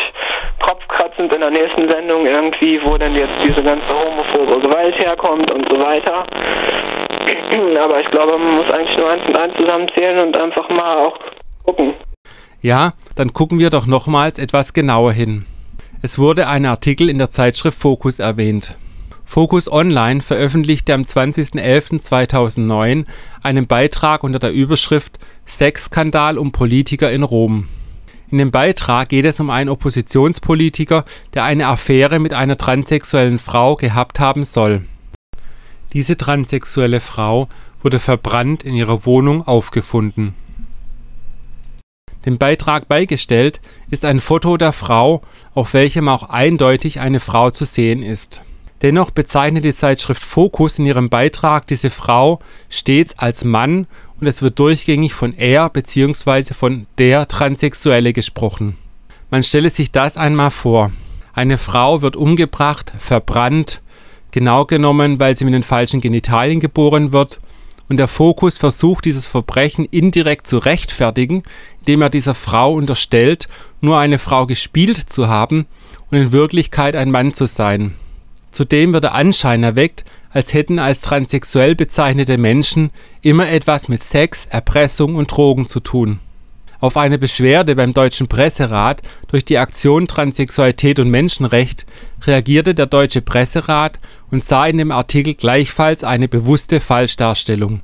kopfkratzend 0.61 1.33
in 1.33 1.41
der 1.41 1.51
nächsten 1.51 1.89
Sendung 1.91 2.27
irgendwie, 2.27 2.81
wo 2.85 2.97
denn 2.97 3.15
jetzt 3.15 3.35
diese 3.43 3.63
ganze 3.63 3.89
homophobe 3.89 4.61
Gewalt 4.61 4.99
herkommt 4.99 5.51
und 5.51 5.69
so 5.69 5.81
weiter. 5.81 6.27
Aber 7.83 8.01
ich 8.01 8.11
glaube, 8.11 8.39
man 8.39 8.57
muss 8.57 8.71
eigentlich 8.71 8.97
nur 8.97 9.11
eins 9.11 9.23
und 9.27 9.37
eins 9.37 9.55
zusammenzählen 9.57 10.19
und 10.27 10.37
einfach 10.37 10.69
mal 10.69 10.97
auch 10.97 11.19
gucken. 11.65 11.95
Ja, 12.61 12.93
dann 13.17 13.33
gucken 13.33 13.59
wir 13.59 13.71
doch 13.71 13.87
nochmals 13.87 14.39
etwas 14.39 14.73
genauer 14.73 15.13
hin. 15.13 15.47
Es 16.03 16.19
wurde 16.19 16.49
ein 16.49 16.67
Artikel 16.67 17.09
in 17.09 17.19
der 17.19 17.31
Zeitschrift 17.31 17.79
Focus 17.79 18.19
erwähnt. 18.19 18.77
Focus 19.33 19.73
Online 19.73 20.21
veröffentlichte 20.21 20.93
am 20.93 21.05
20.11.2009 21.05 23.07
einen 23.43 23.67
Beitrag 23.67 24.25
unter 24.25 24.39
der 24.39 24.53
Überschrift 24.53 25.19
Sexskandal 25.47 26.37
um 26.37 26.53
Politiker 26.53 27.11
in 27.11 27.23
Rom. 27.23 27.67
In 28.31 28.37
dem 28.37 28.51
Beitrag 28.51 29.09
geht 29.09 29.25
es 29.25 29.41
um 29.41 29.49
einen 29.49 29.71
Oppositionspolitiker, 29.71 31.07
der 31.33 31.45
eine 31.45 31.69
Affäre 31.69 32.19
mit 32.19 32.35
einer 32.35 32.59
transsexuellen 32.59 33.39
Frau 33.39 33.77
gehabt 33.77 34.21
haben 34.21 34.45
soll. 34.45 34.83
Diese 35.95 36.19
transsexuelle 36.19 37.01
Frau 37.01 37.49
wurde 37.83 38.01
verbrannt 38.01 38.65
in 38.65 38.75
ihrer 38.75 39.07
Wohnung 39.07 39.49
aufgefunden. 39.49 40.35
Dem 42.27 42.37
Beitrag 42.37 42.87
beigestellt 42.87 43.63
ist 43.91 44.05
ein 44.05 44.21
Foto 44.21 44.59
der 44.59 44.73
Frau, 44.73 45.23
auf 45.55 45.73
welchem 45.73 46.11
auch 46.11 46.25
eindeutig 46.25 47.01
eine 47.01 47.19
Frau 47.19 47.51
zu 47.51 47.65
sehen 47.65 48.03
ist 48.03 48.43
Dennoch 48.83 49.13
bezeichnet 49.13 49.65
die 49.65 49.73
Zeitschrift 49.73 50.23
Focus 50.23 50.81
in 50.81 50.87
ihrem 50.87 51.09
Beitrag 51.09 51.69
diese 51.69 51.89
Frau 51.89 52.41
stets 52.69 53.17
als 53.17 53.45
Mann 53.45 53.87
und 54.21 54.27
es 54.27 54.43
wird 54.43 54.59
durchgängig 54.59 55.15
von 55.15 55.33
er 55.35 55.71
bzw. 55.71 56.53
von 56.53 56.87
der 56.99 57.29
Transsexuelle 57.29 58.13
gesprochen. 58.13 58.77
Man 59.31 59.45
stelle 59.45 59.71
sich 59.71 59.93
das 59.93 60.17
einmal 60.17 60.51
vor. 60.51 60.91
Eine 61.33 61.59
Frau 61.59 62.03
wird 62.03 62.17
umgebracht, 62.17 62.93
verbrannt, 62.99 63.81
genau 64.33 64.65
genommen, 64.65 65.21
weil 65.21 65.37
sie 65.37 65.45
mit 65.45 65.55
den 65.55 65.63
falschen 65.63 66.01
Genitalien 66.01 66.61
geboren 66.61 67.13
wird, 67.13 67.39
und 67.89 67.99
der 67.99 68.09
Fokus 68.09 68.57
versucht 68.59 69.05
dieses 69.05 69.27
Verbrechen 69.27 69.85
indirekt 69.85 70.47
zu 70.47 70.59
rechtfertigen, 70.59 71.43
indem 71.81 72.03
er 72.03 72.11
dieser 72.11 72.35
Frau 72.35 72.73
unterstellt, 72.75 73.49
nur 73.81 73.99
eine 73.99 74.19
Frau 74.19 74.47
gespielt 74.47 74.97
zu 74.97 75.29
haben 75.29 75.67
und 76.11 76.19
in 76.19 76.33
Wirklichkeit 76.33 76.97
ein 76.97 77.11
Mann 77.11 77.35
zu 77.35 77.47
sein. 77.47 77.95
Zudem 78.53 78.93
wird 78.93 79.05
der 79.05 79.15
Anschein 79.15 79.65
erweckt, 79.65 80.05
als 80.31 80.55
hätten 80.55 80.79
als 80.79 81.01
transsexuell 81.03 81.75
bezeichnete 81.75 82.39
Menschen 82.39 82.91
immer 83.23 83.49
etwas 83.49 83.89
mit 83.89 84.03
Sex, 84.03 84.47
Erpressung 84.47 85.17
und 85.17 85.31
Drogen 85.31 85.67
zu 85.67 85.81
tun. 85.81 86.21
Auf 86.81 86.97
eine 86.97 87.19
Beschwerde 87.19 87.77
beim 87.77 87.95
Deutschen 87.95 88.27
Presserat 88.27 89.03
durch 89.29 89.45
die 89.45 89.59
Aktion 89.59 90.09
Transsexualität 90.09 90.99
und 90.99 91.11
Menschenrecht 91.11 91.87
reagierte 92.27 92.75
der 92.75 92.87
Deutsche 92.87 93.23
Presserat 93.23 94.01
und 94.31 94.43
sah 94.43 94.67
in 94.67 94.79
dem 94.79 94.91
Artikel 94.91 95.35
gleichfalls 95.35 96.03
eine 96.03 96.29
bewusste 96.29 96.81
Falschdarstellung. 96.81 97.83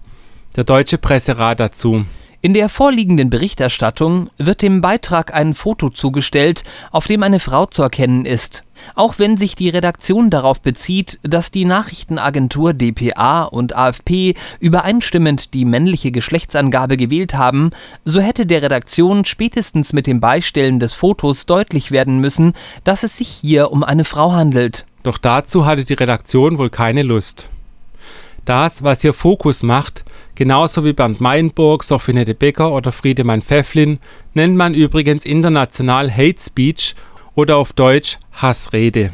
Der 0.56 0.64
Deutsche 0.64 0.98
Presserat 0.98 1.60
dazu 1.60 2.06
in 2.40 2.54
der 2.54 2.68
vorliegenden 2.68 3.30
Berichterstattung 3.30 4.30
wird 4.38 4.62
dem 4.62 4.80
Beitrag 4.80 5.35
ein 5.35 5.54
Foto 5.54 5.90
zugestellt, 5.90 6.62
auf 6.92 7.09
dem 7.09 7.25
eine 7.25 7.40
Frau 7.40 7.66
zu 7.66 7.83
erkennen 7.83 8.25
ist. 8.26 8.62
Auch 8.95 9.18
wenn 9.18 9.37
sich 9.37 9.57
die 9.57 9.71
Redaktion 9.71 10.30
darauf 10.30 10.62
bezieht, 10.62 11.18
dass 11.23 11.50
die 11.50 11.64
Nachrichtenagentur 11.64 12.75
dpa 12.75 13.42
und 13.42 13.75
AFP 13.75 14.35
übereinstimmend 14.61 15.52
die 15.52 15.64
männliche 15.64 16.12
Geschlechtsangabe 16.12 16.97
gewählt 16.97 17.35
haben, 17.35 17.71
so 18.04 18.21
hätte 18.21 18.47
der 18.47 18.62
Redaktion 18.62 19.25
spätestens 19.25 19.92
mit 19.92 20.07
dem 20.07 20.21
Beistellen 20.21 20.78
des 20.78 20.95
Fotos 20.95 21.47
deutlich 21.47 21.90
werden 21.90 22.21
müssen, 22.21 22.52
dass 22.85 23.02
es 23.02 23.16
sich 23.16 23.28
hier 23.28 23.73
um 23.73 23.83
eine 23.83 24.04
Frau 24.04 24.30
handelt. 24.30 24.87
Doch 25.02 25.18
dazu 25.18 25.66
hatte 25.66 25.85
die 25.85 25.95
Redaktion 25.95 26.57
wohl 26.57 26.71
keine 26.71 27.02
Lust. 27.02 27.49
Das, 28.45 28.83
was 28.83 29.02
hier 29.02 29.12
Fokus 29.12 29.62
macht, 29.62 30.04
genauso 30.38 30.85
wie 30.85 30.92
Bernd 30.92 31.21
Meinburg, 31.21 31.83
Sophie 31.83 32.12
Becker 32.33 32.73
oder 32.73 32.92
Friedemann 32.92 33.42
Pfefflin, 33.42 33.99
nennt 34.35 34.54
man 34.54 34.73
übrigens 34.73 35.25
international 35.25 36.11
Hate 36.11 36.40
Speech 36.40 36.95
oder 37.35 37.57
auf 37.57 37.73
Deutsch 37.73 38.18
Hassrede. 38.33 39.11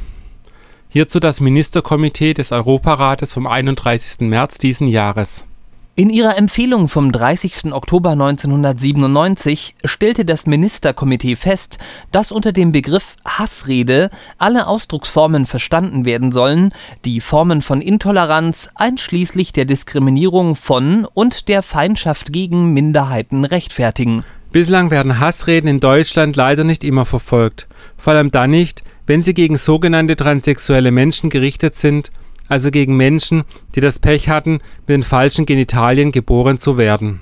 Hierzu 0.90 1.20
das 1.20 1.40
Ministerkomitee 1.40 2.34
des 2.34 2.52
Europarates 2.52 3.32
vom 3.32 3.46
31. 3.46 4.20
März 4.28 4.58
diesen 4.58 4.86
Jahres. 4.86 5.46
In 5.96 6.10
ihrer 6.10 6.36
Empfehlung 6.36 6.88
vom 6.88 7.12
30. 7.12 7.72
Oktober 7.72 8.10
1997 8.10 9.76
stellte 9.84 10.24
das 10.24 10.44
Ministerkomitee 10.44 11.36
fest, 11.36 11.78
dass 12.10 12.32
unter 12.32 12.50
dem 12.50 12.72
Begriff 12.72 13.14
Hassrede 13.24 14.10
alle 14.36 14.66
Ausdrucksformen 14.66 15.46
verstanden 15.46 16.04
werden 16.04 16.32
sollen, 16.32 16.72
die 17.04 17.20
Formen 17.20 17.62
von 17.62 17.80
Intoleranz 17.80 18.70
einschließlich 18.74 19.52
der 19.52 19.66
Diskriminierung 19.66 20.56
von 20.56 21.06
und 21.14 21.46
der 21.46 21.62
Feindschaft 21.62 22.32
gegen 22.32 22.72
Minderheiten 22.72 23.44
rechtfertigen. 23.44 24.24
Bislang 24.50 24.90
werden 24.90 25.20
Hassreden 25.20 25.70
in 25.70 25.78
Deutschland 25.78 26.34
leider 26.34 26.64
nicht 26.64 26.82
immer 26.82 27.04
verfolgt, 27.04 27.68
vor 27.96 28.14
allem 28.14 28.32
dann 28.32 28.50
nicht, 28.50 28.82
wenn 29.06 29.22
sie 29.22 29.32
gegen 29.32 29.58
sogenannte 29.58 30.16
transsexuelle 30.16 30.90
Menschen 30.90 31.30
gerichtet 31.30 31.76
sind 31.76 32.10
also 32.48 32.70
gegen 32.70 32.96
Menschen, 32.96 33.44
die 33.74 33.80
das 33.80 33.98
Pech 33.98 34.28
hatten, 34.28 34.60
mit 34.86 34.88
den 34.88 35.02
falschen 35.02 35.46
Genitalien 35.46 36.12
geboren 36.12 36.58
zu 36.58 36.76
werden. 36.76 37.20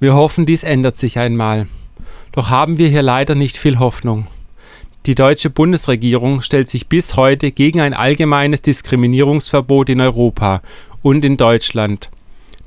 Wir 0.00 0.14
hoffen, 0.14 0.46
dies 0.46 0.62
ändert 0.62 0.96
sich 0.96 1.18
einmal. 1.18 1.66
Doch 2.32 2.50
haben 2.50 2.78
wir 2.78 2.88
hier 2.88 3.02
leider 3.02 3.34
nicht 3.34 3.56
viel 3.56 3.78
Hoffnung. 3.78 4.26
Die 5.06 5.14
deutsche 5.14 5.50
Bundesregierung 5.50 6.42
stellt 6.42 6.68
sich 6.68 6.86
bis 6.86 7.16
heute 7.16 7.50
gegen 7.50 7.80
ein 7.80 7.92
allgemeines 7.94 8.62
Diskriminierungsverbot 8.62 9.88
in 9.88 10.00
Europa 10.00 10.62
und 11.02 11.24
in 11.24 11.36
Deutschland. 11.36 12.08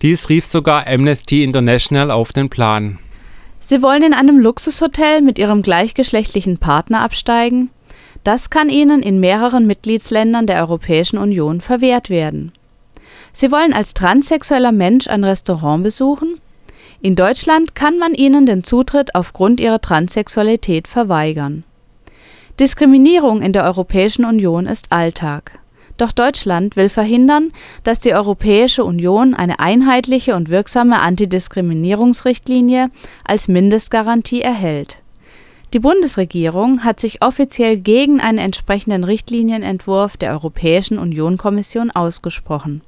Dies 0.02 0.28
rief 0.28 0.46
sogar 0.46 0.86
Amnesty 0.86 1.44
International 1.44 2.12
auf 2.12 2.34
den 2.34 2.50
Plan. 2.50 3.00
Sie 3.60 3.82
wollen 3.82 4.04
in 4.04 4.14
einem 4.14 4.40
Luxushotel 4.40 5.22
mit 5.22 5.40
ihrem 5.40 5.62
gleichgeschlechtlichen 5.62 6.58
Partner 6.58 7.02
absteigen? 7.02 7.70
Das 8.26 8.50
kann 8.50 8.70
ihnen 8.70 9.04
in 9.04 9.20
mehreren 9.20 9.68
Mitgliedsländern 9.68 10.48
der 10.48 10.60
Europäischen 10.60 11.20
Union 11.20 11.62
verwehrt 11.62 12.10
werden. 12.10 12.52
Sie 13.32 13.52
wollen 13.52 13.72
als 13.72 13.94
transsexueller 13.94 14.72
Mensch 14.72 15.08
ein 15.08 15.24
Restaurant 15.24 15.84
besuchen? 15.84 16.42
In 17.02 17.16
Deutschland 17.16 17.76
kann 17.76 18.00
man 18.00 18.16
ihnen 18.16 18.48
den 18.48 18.64
Zutritt 18.64 19.14
aufgrund 19.14 19.60
ihrer 19.60 19.80
Transsexualität 19.80 20.88
verweigern. 20.88 21.66
Diskriminierung 22.60 23.44
in 23.44 23.54
der 23.54 23.64
Europäischen 23.64 24.26
Union 24.26 24.66
ist 24.66 24.92
Alltag. 24.92 25.60
Doch 25.98 26.12
Deutschland 26.12 26.76
will 26.76 26.90
verhindern, 26.90 27.52
dass 27.84 28.00
die 28.00 28.16
Europäische 28.16 28.84
Union 28.86 29.36
eine 29.36 29.60
einheitliche 29.60 30.36
und 30.36 30.50
wirksame 30.50 31.00
Antidiskriminierungsrichtlinie 31.00 32.90
als 33.24 33.48
Mindestgarantie 33.48 34.42
erhält. 34.42 34.98
Die 35.76 35.82
Bundesregierung 35.82 36.86
hat 36.86 37.02
sich 37.02 37.22
offiziell 37.22 37.76
gegen 37.76 38.22
einen 38.22 38.38
entsprechenden 38.38 39.04
Richtlinienentwurf 39.04 40.16
der 40.16 40.32
Europäischen 40.32 40.98
Union-Kommission 40.98 41.92
ausgesprochen. 41.92 42.80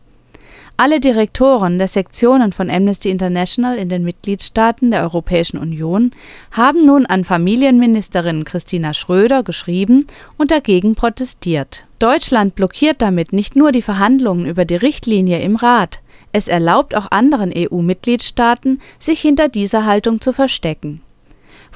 Alle 0.77 1.01
Direktoren 1.01 1.79
der 1.79 1.89
Sektionen 1.89 2.53
von 2.53 2.69
Amnesty 2.69 3.09
International 3.09 3.75
in 3.75 3.89
den 3.89 4.05
Mitgliedstaaten 4.05 4.91
der 4.91 5.01
Europäischen 5.01 5.57
Union 5.57 6.11
haben 6.51 6.85
nun 6.85 7.05
an 7.05 7.25
Familienministerin 7.25 8.45
Christina 8.45 8.93
Schröder 8.93 9.43
geschrieben 9.43 10.07
und 10.37 10.49
dagegen 10.51 10.95
protestiert. 10.95 11.87
Deutschland 11.99 12.55
blockiert 12.55 13.01
damit 13.01 13.33
nicht 13.33 13.57
nur 13.57 13.73
die 13.73 13.81
Verhandlungen 13.81 14.45
über 14.45 14.63
die 14.63 14.77
Richtlinie 14.77 15.41
im 15.41 15.57
Rat, 15.57 15.99
es 16.31 16.47
erlaubt 16.47 16.95
auch 16.95 17.11
anderen 17.11 17.51
EU-Mitgliedstaaten, 17.53 18.79
sich 18.97 19.19
hinter 19.19 19.49
dieser 19.49 19.85
Haltung 19.85 20.21
zu 20.21 20.31
verstecken 20.31 21.01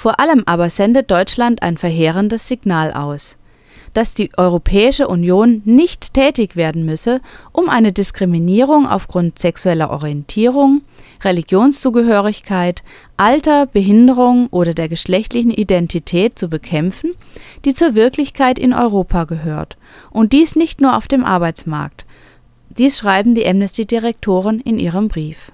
vor 0.02 0.20
allem 0.20 0.42
aber 0.48 0.72
sendet 0.72 1.12
Deutschland 1.12 1.62
ein 1.62 1.78
verheerendes 1.78 2.48
Signal 2.48 2.92
aus, 2.92 3.38
dass 3.94 4.16
die 4.16 4.32
Europäische 4.36 5.08
Union 5.08 5.62
nicht 5.64 6.16
tätig 6.16 6.56
werden 6.56 6.88
müsse, 6.88 7.22
um 7.52 7.70
eine 7.70 7.92
Diskriminierung 7.92 8.88
aufgrund 8.88 9.38
sexueller 9.38 9.92
Orientierung, 9.92 10.82
Religionszugehörigkeit, 11.24 12.82
Alter, 13.16 13.68
Behinderung 13.68 14.48
oder 14.48 14.74
der 14.74 14.90
geschlechtlichen 14.90 15.52
Identität 15.52 16.40
zu 16.40 16.48
bekämpfen, 16.48 17.14
die 17.64 17.76
zur 17.76 17.94
Wirklichkeit 17.94 18.58
in 18.58 18.74
Europa 18.74 19.26
gehört, 19.26 19.78
und 20.10 20.34
dies 20.34 20.56
nicht 20.56 20.82
nur 20.82 20.98
auf 20.98 21.08
dem 21.08 21.24
Arbeitsmarkt. 21.24 22.08
Dies 22.72 22.98
schreiben 22.98 23.36
die 23.36 23.46
Amnesty-Direktoren 23.46 24.62
in 24.62 24.80
ihrem 24.80 25.10
Brief. 25.10 25.52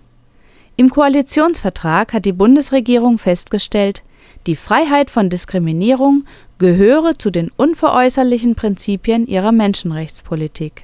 Im 0.78 0.90
Koalitionsvertrag 0.90 2.14
hat 2.14 2.24
die 2.24 2.32
Bundesregierung 2.32 3.18
festgestellt, 3.18 4.04
die 4.48 4.56
Freiheit 4.56 5.12
von 5.12 5.30
Diskriminierung 5.30 6.24
gehöre 6.58 7.20
zu 7.20 7.30
den 7.30 7.52
unveräußerlichen 7.56 8.56
Prinzipien 8.56 9.28
ihrer 9.28 9.52
Menschenrechtspolitik. 9.52 10.84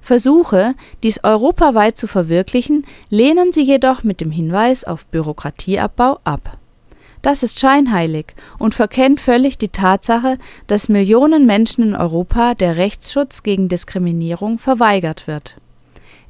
Versuche, 0.00 0.74
dies 1.02 1.24
europaweit 1.24 1.96
zu 1.96 2.06
verwirklichen, 2.06 2.86
lehnen 3.10 3.52
sie 3.52 3.62
jedoch 3.62 4.04
mit 4.04 4.20
dem 4.20 4.30
Hinweis 4.30 4.84
auf 4.84 5.06
Bürokratieabbau 5.08 6.20
ab. 6.22 6.58
Das 7.22 7.42
ist 7.42 7.58
scheinheilig 7.58 8.34
und 8.58 8.74
verkennt 8.74 9.20
völlig 9.20 9.58
die 9.58 9.70
Tatsache, 9.70 10.38
dass 10.68 10.88
Millionen 10.88 11.44
Menschen 11.44 11.82
in 11.82 11.96
Europa 11.96 12.54
der 12.54 12.76
Rechtsschutz 12.76 13.42
gegen 13.42 13.68
Diskriminierung 13.68 14.58
verweigert 14.60 15.26
wird 15.26 15.56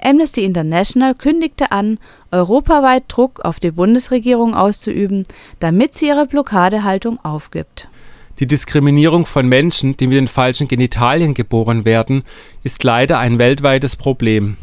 Amnesty 0.01 0.45
International 0.45 1.15
kündigte 1.15 1.73
an, 1.73 1.99
europaweit 2.31 3.05
Druck 3.09 3.41
auf 3.45 3.61
die 3.61 3.71
Bundesregierung 3.71 4.55
auszuüben, 4.55 5.27
damit 5.61 5.95
sie 5.95 6.09
ihre 6.09 6.27
Blockadehaltung 6.27 7.19
aufgibt. 7.25 7.89
Die 8.39 8.47
Diskriminierung 8.47 9.25
von 9.25 9.49
Menschen, 9.49 9.97
die 9.97 10.07
mit 10.07 10.19
den 10.19 10.29
falschen 10.29 10.69
Genitalien 10.69 11.33
geboren 11.33 11.85
werden, 11.85 12.23
ist 12.63 12.85
leider 12.85 13.19
ein 13.19 13.39
weltweites 13.39 13.97
Problem. 13.97 14.59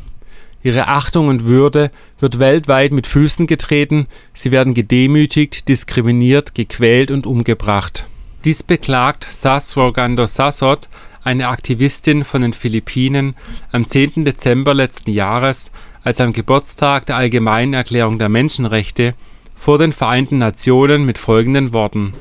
Ihre 0.61 0.87
Achtung 0.87 1.27
und 1.27 1.43
Würde 1.43 1.91
wird 2.19 2.39
weltweit 2.39 2.93
mit 2.93 3.07
Füßen 3.07 3.47
getreten, 3.47 4.07
sie 4.33 4.51
werden 4.51 4.73
gedemütigt, 4.73 5.67
diskriminiert, 5.67 6.55
gequält 6.55 7.11
und 7.11 7.25
umgebracht. 7.25 8.05
Dies 8.45 8.61
beklagt 8.61 9.27
Sas 9.29 9.75
Rogando 9.75 10.25
Sassot, 10.25 10.87
eine 11.23 11.47
Aktivistin 11.47 12.23
von 12.23 12.41
den 12.41 12.53
Philippinen, 12.53 13.35
am 13.71 13.87
10. 13.87 14.25
Dezember 14.25 14.73
letzten 14.73 15.11
Jahres, 15.11 15.71
als 16.03 16.19
am 16.19 16.33
Geburtstag 16.33 17.05
der 17.05 17.15
Allgemeinen 17.15 17.73
Erklärung 17.73 18.19
der 18.19 18.29
Menschenrechte, 18.29 19.13
vor 19.55 19.77
den 19.77 19.93
Vereinten 19.93 20.37
Nationen 20.37 21.05
mit 21.05 21.17
folgenden 21.17 21.71
Worten. 21.71 22.13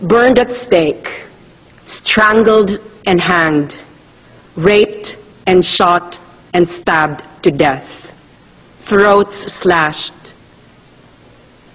Burned 0.00 0.38
at 0.38 0.52
stake, 0.52 1.08
strangled 1.86 2.80
and 3.06 3.20
hanged, 3.20 3.74
raped 4.56 5.16
and 5.46 5.64
shot 5.64 6.18
and 6.52 6.68
stabbed 6.68 7.22
to 7.42 7.50
death, 7.50 8.12
throats 8.86 9.42
slashed, 9.52 10.34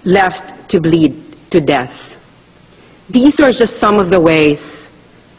left 0.04 0.68
to 0.68 0.80
bleed 0.80 1.14
to 1.50 1.60
death. 1.60 2.16
These 3.08 3.40
are 3.40 3.52
just 3.52 3.78
some 3.78 4.00
of 4.00 4.10
the 4.10 4.20
ways 4.20 4.91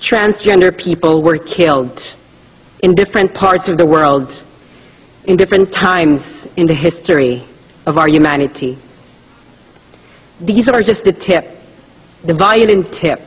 transgender 0.03 0.77
people 0.77 1.23
were 1.23 1.37
killed 1.37 2.13
in 2.83 2.93
different 2.93 3.33
parts 3.33 3.69
of 3.69 3.77
the 3.77 3.85
world, 3.85 4.43
in 5.23 5.37
different 5.37 5.71
times 5.71 6.45
in 6.57 6.67
the 6.67 6.73
history 6.73 7.41
of 7.85 7.97
our 7.97 8.09
humanity. 8.09 8.77
These 10.41 10.67
are 10.67 10.83
just 10.83 11.05
the 11.05 11.13
tip, 11.13 11.47
the 12.25 12.33
violent 12.33 12.91
tip 12.91 13.21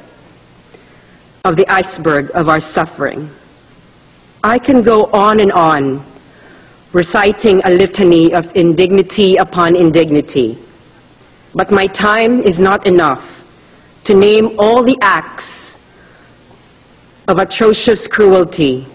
of 1.47 1.57
the 1.57 1.67
iceberg 1.73 2.31
of 2.35 2.51
our 2.51 2.61
suffering. 2.61 3.31
I 4.45 4.59
can 4.59 4.83
go 4.83 5.05
on 5.07 5.41
and 5.41 5.53
on, 5.53 6.05
reciting 6.93 7.62
a 7.65 7.71
litany 7.71 8.35
of 8.35 8.55
indignity 8.55 9.37
upon 9.37 9.77
indignity, 9.77 10.59
but 11.55 11.71
my 11.71 11.87
time 11.87 12.43
is 12.43 12.61
not 12.61 12.87
enough 12.87 13.33
to 14.05 14.12
name 14.12 14.57
all 14.59 14.83
the 14.83 14.99
acts 15.01 15.79
of 17.29 17.39
atrocious 17.39 18.07
cruelty 18.07 18.87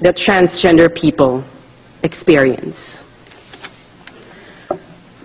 that 0.00 0.16
transgender 0.16 0.94
people 0.94 1.44
experience. 2.02 3.04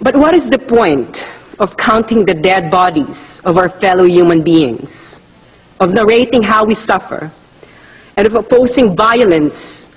But 0.02 0.16
what 0.16 0.34
is 0.34 0.50
the 0.50 0.60
point 0.60 1.30
of 1.60 1.78
counting 1.78 2.26
the 2.26 2.34
dead 2.34 2.72
bodies 2.72 3.40
of 3.46 3.58
our 3.58 3.70
fellow 3.70 4.06
human 4.06 4.42
beings, 4.42 5.20
of 5.80 5.94
narrating 5.94 6.42
how 6.42 6.66
we 6.66 6.76
suffer, 6.76 7.32
and 8.18 8.28
of 8.28 8.36
opposing 8.36 8.96
violence 8.96 9.88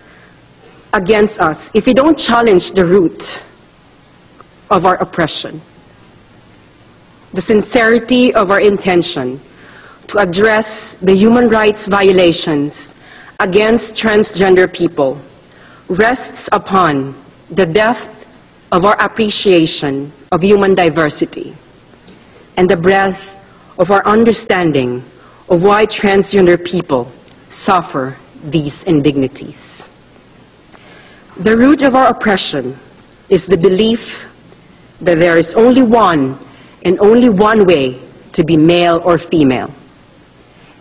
against 0.92 1.40
us 1.40 1.70
if 1.74 1.86
we 1.86 1.94
don't 1.94 2.18
challenge 2.18 2.72
the 2.72 2.84
root 2.84 3.42
of 4.70 4.86
our 4.86 4.96
oppression? 4.96 5.60
The 7.32 7.40
sincerity 7.40 8.32
of 8.34 8.52
our 8.52 8.60
intention 8.60 9.40
to 10.08 10.18
address 10.18 10.94
the 10.96 11.14
human 11.14 11.48
rights 11.48 11.86
violations 11.86 12.94
against 13.40 13.94
transgender 13.94 14.72
people 14.72 15.20
rests 15.88 16.48
upon 16.52 17.14
the 17.50 17.66
depth 17.66 18.26
of 18.72 18.84
our 18.84 19.00
appreciation 19.00 20.10
of 20.32 20.42
human 20.42 20.74
diversity 20.74 21.54
and 22.56 22.68
the 22.68 22.76
breadth 22.76 23.34
of 23.78 23.90
our 23.90 24.04
understanding 24.06 25.02
of 25.48 25.62
why 25.62 25.84
transgender 25.86 26.62
people 26.64 27.10
suffer 27.48 28.16
these 28.44 28.82
indignities. 28.84 29.88
The 31.36 31.56
root 31.56 31.82
of 31.82 31.94
our 31.94 32.08
oppression 32.08 32.76
is 33.28 33.46
the 33.46 33.56
belief 33.56 34.30
that 35.00 35.18
there 35.18 35.38
is 35.38 35.54
only 35.54 35.82
one 35.82 36.38
and 36.84 36.98
only 37.00 37.28
one 37.28 37.66
way 37.66 38.00
to 38.32 38.44
be 38.44 38.56
male 38.56 39.02
or 39.04 39.18
female. 39.18 39.72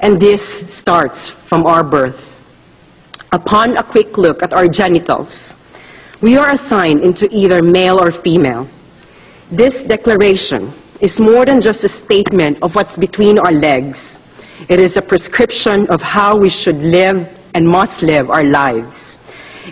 And 0.04 0.20
this 0.20 0.44
starts 0.44 1.30
from 1.30 1.66
our 1.66 1.82
birth. 1.82 2.36
Upon 3.32 3.78
a 3.78 3.84
quick 3.84 4.18
look 4.18 4.44
at 4.44 4.52
our 4.52 4.68
genitals, 4.68 5.56
we 6.20 6.36
are 6.36 6.52
assigned 6.52 7.00
into 7.00 7.26
either 7.32 7.62
male 7.62 7.98
or 7.98 8.12
female. 8.12 8.68
This 9.50 9.84
declaration 9.84 10.74
is 11.00 11.22
more 11.22 11.46
than 11.46 11.62
just 11.62 11.86
a 11.86 11.88
statement 11.88 12.62
of 12.62 12.76
what's 12.76 12.98
between 12.98 13.40
our 13.40 13.54
legs. 13.54 14.20
It 14.68 14.78
is 14.78 14.98
a 14.98 15.02
prescription 15.02 15.88
of 15.88 16.02
how 16.02 16.36
we 16.36 16.50
should 16.50 16.84
live 16.84 17.24
and 17.56 17.66
must 17.66 18.04
live 18.04 18.30
our 18.30 18.44
lives. 18.44 19.18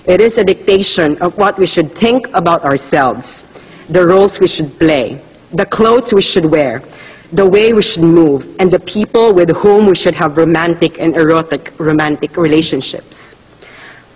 It 0.06 0.22
is 0.22 0.38
a 0.38 0.46
dictation 0.46 1.22
of 1.22 1.38
what 1.38 1.60
we 1.60 1.68
should 1.68 1.92
think 1.92 2.30
about 2.34 2.64
ourselves, 2.64 3.44
the 3.90 4.08
roles 4.08 4.40
we 4.40 4.48
should 4.48 4.80
play, 4.80 5.20
the 5.52 5.66
clothes 5.66 6.14
we 6.14 6.22
should 6.22 6.46
wear, 6.46 6.82
the 7.32 7.46
way 7.46 7.72
we 7.72 7.82
should 7.82 8.04
move, 8.04 8.56
and 8.60 8.70
the 8.70 8.80
people 8.80 9.34
with 9.34 9.50
whom 9.56 9.86
we 9.86 9.96
should 9.96 10.16
have 10.16 10.38
romantic 10.38 11.00
and 11.00 11.16
erotic 11.16 11.72
romantic 11.78 12.36
relationships. 12.36 13.36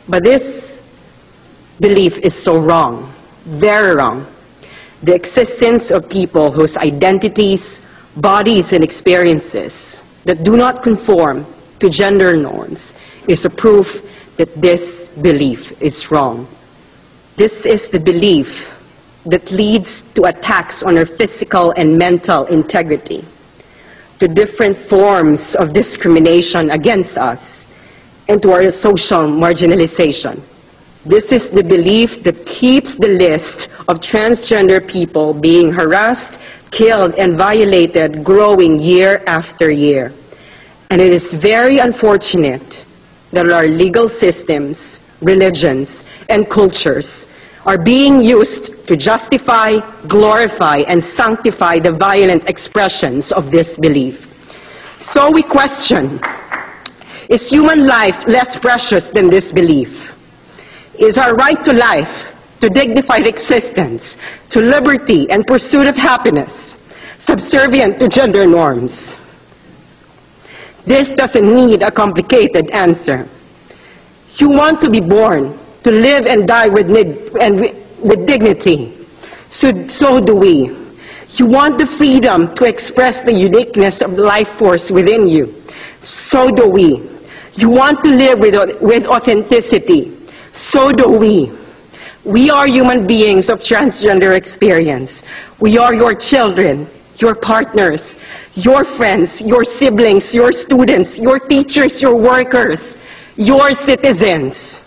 But 0.07 0.23
this 0.23 0.83
belief 1.79 2.19
is 2.19 2.35
so 2.35 2.59
wrong, 2.59 3.11
very 3.45 3.95
wrong. 3.95 4.27
The 5.03 5.15
existence 5.15 5.91
of 5.91 6.09
people 6.09 6.51
whose 6.51 6.77
identities, 6.77 7.81
bodies, 8.17 8.73
and 8.73 8.83
experiences 8.83 10.03
that 10.25 10.43
do 10.43 10.57
not 10.57 10.83
conform 10.83 11.45
to 11.79 11.89
gender 11.89 12.35
norms 12.35 12.93
is 13.27 13.45
a 13.45 13.49
proof 13.49 14.01
that 14.37 14.53
this 14.55 15.07
belief 15.21 15.81
is 15.81 16.11
wrong. 16.11 16.47
This 17.37 17.65
is 17.65 17.89
the 17.89 17.99
belief 17.99 18.74
that 19.25 19.51
leads 19.51 20.03
to 20.13 20.23
attacks 20.25 20.83
on 20.83 20.97
our 20.97 21.05
physical 21.05 21.71
and 21.71 21.97
mental 21.97 22.45
integrity, 22.45 23.25
to 24.19 24.27
different 24.27 24.77
forms 24.77 25.55
of 25.55 25.73
discrimination 25.73 26.69
against 26.71 27.17
us, 27.17 27.65
and 28.27 28.41
to 28.41 28.51
our 28.51 28.71
social 28.71 29.23
marginalization. 29.23 30.39
This 31.05 31.31
is 31.31 31.49
the 31.49 31.63
belief 31.63 32.23
that 32.23 32.45
keeps 32.45 32.95
the 32.95 33.09
list 33.09 33.69
of 33.87 33.99
transgender 33.99 34.85
people 34.85 35.33
being 35.33 35.71
harassed, 35.71 36.39
killed, 36.71 37.13
and 37.15 37.37
violated 37.37 38.23
growing 38.23 38.79
year 38.79 39.23
after 39.27 39.69
year. 39.69 40.11
And 40.89 41.01
it 41.01 41.13
is 41.13 41.33
very 41.33 41.77
unfortunate 41.77 42.85
that 43.31 43.51
our 43.51 43.67
legal 43.67 44.09
systems, 44.09 44.99
religions, 45.21 46.05
and 46.29 46.49
cultures 46.49 47.27
are 47.65 47.77
being 47.77 48.21
used 48.21 48.87
to 48.87 48.95
justify, 48.95 49.79
glorify, 50.07 50.77
and 50.87 51.03
sanctify 51.03 51.79
the 51.79 51.91
violent 51.91 52.47
expressions 52.47 53.31
of 53.31 53.49
this 53.49 53.77
belief. 53.77 54.31
So 54.99 55.31
we 55.31 55.41
question, 55.41 56.19
is 57.29 57.49
human 57.49 57.87
life 57.87 58.27
less 58.27 58.55
precious 58.55 59.09
than 59.09 59.29
this 59.29 59.51
belief? 59.51 60.13
Is 60.99 61.17
our 61.17 61.33
right 61.35 61.63
to 61.65 61.73
life, 61.73 62.31
to 62.61 62.69
dignified 62.69 63.27
existence, 63.27 64.17
to 64.49 64.61
liberty 64.61 65.29
and 65.29 65.45
pursuit 65.45 65.87
of 65.87 65.97
happiness 65.97 66.77
subservient 67.17 67.99
to 67.99 68.07
gender 68.07 68.45
norms? 68.45 69.15
This 70.85 71.13
doesn't 71.13 71.43
need 71.43 71.81
a 71.81 71.89
complicated 71.89 72.69
answer. 72.69 73.27
You 74.37 74.49
want 74.49 74.79
to 74.81 74.89
be 74.89 75.01
born, 75.01 75.57
to 75.85 75.91
live 75.91 76.25
and 76.25 76.47
die 76.47 76.67
with, 76.67 76.89
and 77.39 77.61
with 78.01 78.25
dignity. 78.25 78.91
So, 79.51 79.85
so 79.85 80.19
do 80.19 80.33
we. 80.33 80.75
You 81.37 81.45
want 81.45 81.77
the 81.77 81.85
freedom 81.85 82.55
to 82.55 82.65
express 82.65 83.21
the 83.21 83.31
uniqueness 83.31 84.01
of 84.01 84.15
the 84.15 84.23
life 84.23 84.49
force 84.49 84.89
within 84.89 85.27
you. 85.27 85.53
So 86.01 86.49
do 86.49 86.67
we. 86.67 87.07
You 87.53 87.69
want 87.69 88.01
to 88.01 88.09
live 88.09 88.39
with, 88.39 88.81
with 88.81 89.05
authenticity. 89.05 90.11
So 90.53 90.91
do 90.91 91.07
we. 91.07 91.51
We 92.23 92.49
are 92.49 92.65
human 92.65 93.05
beings 93.05 93.49
of 93.49 93.59
transgender 93.59 94.35
experience. 94.35 95.21
We 95.59 95.77
are 95.77 95.93
your 95.93 96.15
children, 96.15 96.87
your 97.19 97.35
partners, 97.35 98.17
your 98.55 98.83
friends, 98.83 99.39
your 99.39 99.63
siblings, 99.63 100.33
your 100.33 100.51
students, 100.51 101.19
your 101.19 101.37
teachers, 101.37 102.01
your 102.01 102.15
workers, 102.15 102.97
your 103.37 103.73
citizens. 103.75 104.79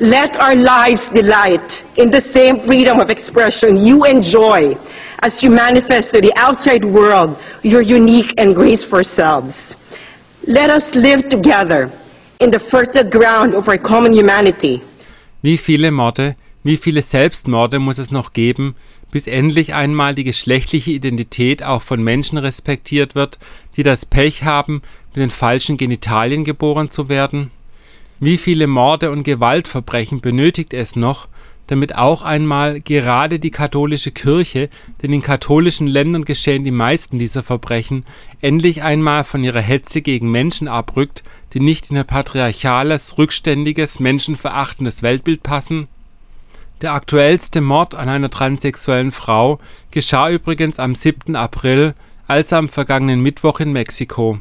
Let 0.00 0.34
our 0.42 0.56
lives 0.56 1.08
delight 1.08 1.84
in 1.96 2.10
the 2.10 2.20
same 2.20 2.58
freedom 2.58 2.98
of 2.98 3.10
expression 3.10 3.76
you 3.76 4.04
enjoy 4.04 4.76
as 5.22 5.40
you 5.40 5.50
manifest 5.50 6.10
to 6.12 6.20
the 6.20 6.32
outside 6.34 6.84
world 6.84 7.36
your 7.62 7.80
unique 7.80 8.34
and 8.36 8.56
graceful 8.56 9.04
selves. 9.04 9.76
Let 10.48 10.68
us 10.68 10.96
live 10.96 11.28
together 11.28 11.92
in 12.40 12.50
the 12.50 12.58
fertile 12.58 13.04
ground 13.04 13.54
of 13.54 13.68
our 13.68 13.78
common 13.78 14.12
humanity. 14.12 14.82
Wie 15.42 15.58
viele 15.58 15.92
Morde, 15.92 16.34
wie 16.64 16.76
viele 16.76 17.02
Selbstmorde 17.02 17.78
muss 17.78 17.98
es 17.98 18.10
noch 18.10 18.32
geben, 18.32 18.74
bis 19.12 19.28
endlich 19.28 19.74
einmal 19.74 20.16
die 20.16 20.24
geschlechtliche 20.24 20.90
Identität 20.90 21.62
auch 21.62 21.82
von 21.82 22.02
Menschen 22.02 22.36
respektiert 22.38 23.14
wird, 23.14 23.38
die 23.76 23.84
das 23.84 24.06
Pech 24.06 24.42
haben, 24.42 24.82
mit 25.14 25.22
den 25.22 25.30
falschen 25.30 25.76
Genitalien 25.76 26.42
geboren 26.42 26.90
zu 26.90 27.08
werden? 27.08 27.52
Wie 28.20 28.38
viele 28.38 28.68
Morde 28.68 29.10
und 29.10 29.24
Gewaltverbrechen 29.24 30.20
benötigt 30.20 30.72
es 30.72 30.94
noch, 30.94 31.26
damit 31.66 31.96
auch 31.96 32.22
einmal 32.22 32.80
gerade 32.80 33.38
die 33.40 33.50
katholische 33.50 34.12
Kirche, 34.12 34.68
denn 35.02 35.12
in 35.12 35.22
katholischen 35.22 35.86
Ländern 35.86 36.24
geschehen 36.24 36.62
die 36.62 36.70
meisten 36.70 37.18
dieser 37.18 37.42
Verbrechen, 37.42 38.04
endlich 38.40 38.82
einmal 38.82 39.24
von 39.24 39.42
ihrer 39.42 39.60
Hetze 39.60 40.00
gegen 40.00 40.30
Menschen 40.30 40.68
abrückt, 40.68 41.24
die 41.54 41.60
nicht 41.60 41.90
in 41.90 41.98
ein 41.98 42.06
patriarchales, 42.06 43.18
rückständiges, 43.18 43.98
menschenverachtendes 43.98 45.02
Weltbild 45.02 45.42
passen? 45.42 45.88
Der 46.82 46.92
aktuellste 46.92 47.60
Mord 47.60 47.94
an 47.94 48.08
einer 48.08 48.30
transsexuellen 48.30 49.12
Frau 49.12 49.58
geschah 49.90 50.30
übrigens 50.30 50.78
am 50.78 50.94
7. 50.94 51.34
April, 51.34 51.94
also 52.28 52.56
am 52.56 52.68
vergangenen 52.68 53.20
Mittwoch 53.20 53.60
in 53.60 53.72
Mexiko 53.72 54.38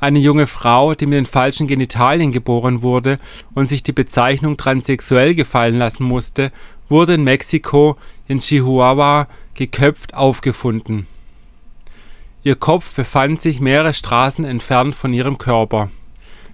eine 0.00 0.18
junge 0.18 0.46
Frau, 0.46 0.94
die 0.94 1.06
mit 1.06 1.16
den 1.16 1.26
falschen 1.26 1.66
Genitalien 1.66 2.32
geboren 2.32 2.82
wurde 2.82 3.18
und 3.54 3.68
sich 3.68 3.82
die 3.82 3.92
Bezeichnung 3.92 4.56
transsexuell 4.56 5.34
gefallen 5.34 5.76
lassen 5.76 6.04
musste, 6.04 6.52
wurde 6.88 7.14
in 7.14 7.24
Mexiko 7.24 7.96
in 8.26 8.38
Chihuahua 8.38 9.28
geköpft 9.54 10.14
aufgefunden. 10.14 11.06
Ihr 12.44 12.56
Kopf 12.56 12.94
befand 12.94 13.40
sich 13.40 13.60
mehrere 13.60 13.92
Straßen 13.92 14.44
entfernt 14.44 14.94
von 14.94 15.12
ihrem 15.12 15.38
Körper. 15.38 15.90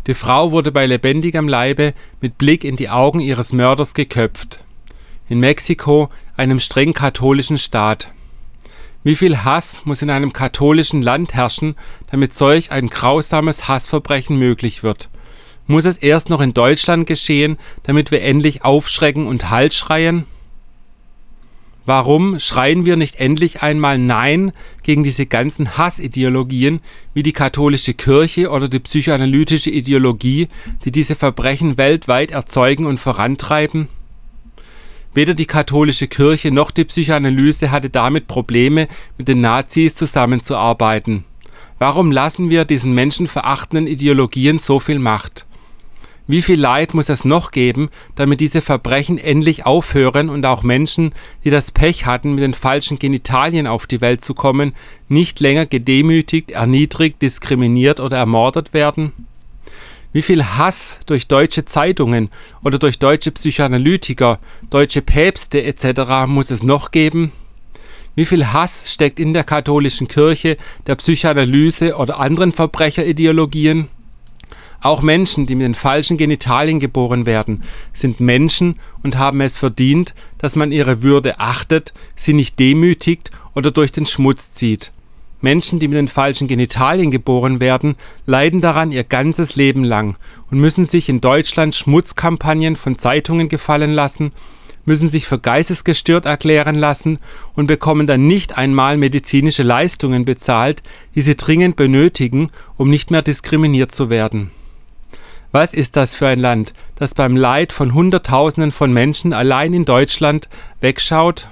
Die 0.07 0.15
Frau 0.15 0.51
wurde 0.51 0.73
bei 0.73 0.87
lebendigem 0.87 1.49
Leibe 1.49 1.95
mit 2.21 2.37
Blick 2.37 2.65
in 2.65 2.77
die 2.77 2.91
Augen 2.91 3.21
ihres 3.21 3.53
Mörders 3.53 3.95
geköpft. 3.95 4.65
In 5.29 5.41
Mexiko, 5.41 6.09
einem 6.37 6.61
streng 6.61 6.93
katholischen 6.93 7.59
Staat. 7.59 8.14
Wie 9.07 9.17
viel 9.17 9.45
Hass 9.45 9.83
muss 9.85 10.01
in 10.01 10.09
einem 10.09 10.33
katholischen 10.33 11.03
Land 11.03 11.35
herrschen, 11.35 11.77
damit 12.11 12.33
solch 12.33 12.71
ein 12.73 12.89
grausames 12.89 13.69
Hassverbrechen 13.69 14.39
möglich 14.39 14.83
wird? 14.83 15.11
Muss 15.67 15.85
es 15.85 15.99
erst 15.99 16.31
noch 16.31 16.41
in 16.41 16.55
Deutschland 16.55 17.07
geschehen, 17.07 17.59
damit 17.83 18.11
wir 18.11 18.23
endlich 18.23 18.65
aufschrecken 18.65 19.27
und 19.27 19.51
Halt 19.51 19.75
schreien? 19.75 20.25
Warum 21.85 22.41
schreien 22.41 22.87
wir 22.87 22.97
nicht 22.97 23.17
endlich 23.17 23.63
einmal 23.63 23.99
Nein 23.99 24.53
gegen 24.83 25.05
diese 25.05 25.27
ganzen 25.27 25.77
Hassideologien 25.77 26.81
wie 27.13 27.23
die 27.23 27.35
katholische 27.35 27.93
Kirche 27.93 28.49
oder 28.49 28.69
die 28.69 28.81
psychoanalytische 28.81 29.69
Ideologie, 29.69 30.49
die 30.87 30.93
diese 30.93 31.15
Verbrechen 31.15 31.77
weltweit 31.77 32.31
erzeugen 32.31 32.87
und 32.87 32.99
vorantreiben? 32.99 33.89
Weder 35.15 35.35
die 35.35 35.47
katholische 35.47 36.09
Kirche 36.09 36.51
noch 36.51 36.73
die 36.73 36.85
Psychoanalyse 36.85 37.71
hatte 37.71 37.89
damit 37.89 38.27
Probleme, 38.27 38.89
mit 39.17 39.29
den 39.29 39.41
Nazis 39.41 39.95
zusammenzuarbeiten. 39.95 41.25
Warum 41.79 42.11
lassen 42.11 42.51
wir 42.51 42.65
diesen 42.65 42.93
menschenverachtenden 42.95 43.87
Ideologien 43.87 44.59
so 44.59 44.81
viel 44.81 44.99
Macht? 44.99 45.47
Wie 46.27 46.41
viel 46.41 46.59
Leid 46.59 46.95
muss 46.95 47.11
es 47.11 47.27
noch 47.27 47.51
geben, 47.51 47.91
damit 48.15 48.41
diese 48.41 48.63
Verbrechen 48.63 49.19
endlich 49.19 49.67
aufhören 49.67 50.31
und 50.31 50.47
auch 50.47 50.63
Menschen, 50.63 51.13
die 51.45 51.51
das 51.51 51.71
Pech 51.71 52.07
hatten, 52.07 52.35
mit 52.35 52.43
den 52.43 52.55
falschen 52.55 52.99
Genitalien 52.99 53.67
auf 53.67 53.87
die 53.87 54.01
Welt 54.01 54.23
zu 54.23 54.33
kommen, 54.33 54.73
nicht 55.09 55.39
länger 55.41 55.67
gedemütigt, 55.67 56.51
erniedrigt, 56.51 57.21
diskriminiert 57.21 58.01
oder 58.01 58.17
ermordet 58.17 58.73
werden? 58.73 59.13
Wie 60.15 60.23
viel 60.23 60.45
Hass 60.45 61.01
durch 61.07 61.27
deutsche 61.27 61.65
Zeitungen 61.65 62.31
oder 62.63 62.79
durch 62.79 63.01
deutsche 63.01 63.33
Psychoanalytiker, 63.33 64.39
deutsche 64.71 65.03
Päpste 65.03 65.65
etc. 65.65 66.29
muss 66.29 66.53
es 66.53 66.63
noch 66.63 66.93
geben? 66.93 67.33
Wie 68.15 68.25
viel 68.25 68.47
Hass 68.53 68.85
steckt 68.87 69.19
in 69.19 69.33
der 69.33 69.43
katholischen 69.43 70.07
Kirche, 70.07 70.57
der 70.87 70.95
Psychoanalyse 70.95 71.97
oder 71.97 72.21
anderen 72.21 72.53
Verbrecherideologien? 72.53 73.89
Auch 74.81 75.03
Menschen, 75.03 75.47
die 75.47 75.57
mit 75.57 75.65
den 75.65 75.75
falschen 75.75 76.17
Genitalien 76.17 76.79
geboren 76.79 77.27
werden, 77.27 77.65
sind 77.93 78.21
Menschen 78.21 78.79
und 79.03 79.19
haben 79.19 79.41
es 79.41 79.57
verdient, 79.57 80.15
dass 80.39 80.55
man 80.55 80.71
ihre 80.71 81.03
Würde 81.03 81.41
achtet, 81.41 81.93
sie 82.15 82.35
nicht 82.35 82.61
demütigt 82.61 83.33
oder 83.57 83.73
durch 83.73 83.91
den 83.91 84.07
Schmutz 84.07 84.55
zieht. 84.55 84.93
Menschen, 85.45 85.79
die 85.79 85.87
mit 85.87 85.97
den 85.97 86.09
falschen 86.09 86.49
Genitalien 86.49 87.13
geboren 87.13 87.61
werden, 87.61 87.95
leiden 88.27 88.61
daran 88.61 88.91
ihr 88.91 89.05
ganzes 89.05 89.55
Leben 89.55 89.85
lang 89.85 90.17
und 90.51 90.59
müssen 90.59 90.87
sich 90.87 91.09
in 91.09 91.21
Deutschland 91.21 91.77
Schmutzkampagnen 91.77 92.75
von 92.75 92.97
Zeitungen 92.97 93.49
gefallen 93.49 93.93
lassen, 93.93 94.33
müssen 94.85 95.09
sich 95.09 95.27
für 95.27 95.39
geistesgestört 95.39 96.27
erklären 96.27 96.75
lassen 96.75 97.19
und 97.55 97.67
bekommen 97.67 98.07
dann 98.07 98.27
nicht 98.27 98.59
einmal 98.59 98.97
medizinische 98.97 99.63
Leistungen 99.63 100.25
bezahlt, 100.25 100.83
die 101.15 101.23
sie 101.23 101.37
dringend 101.37 101.77
benötigen, 101.77 102.51
um 102.77 102.91
nicht 102.91 103.13
mehr 103.13 103.23
diskriminiert 103.23 103.93
zu 103.93 104.11
werden. 104.11 104.51
Was 105.53 105.73
ist 105.73 105.95
das 105.95 106.17
für 106.17 106.27
ein 106.27 106.41
Land, 106.41 106.73
das 106.97 107.15
beim 107.15 107.37
Leid 107.37 107.73
von 107.73 107.95
Hunderttausenden 107.95 108.73
von 108.73 108.93
Menschen 108.93 109.33
allein 109.33 109.73
in 109.73 109.85
Deutschland 109.85 110.49
wegschaut? 110.81 111.47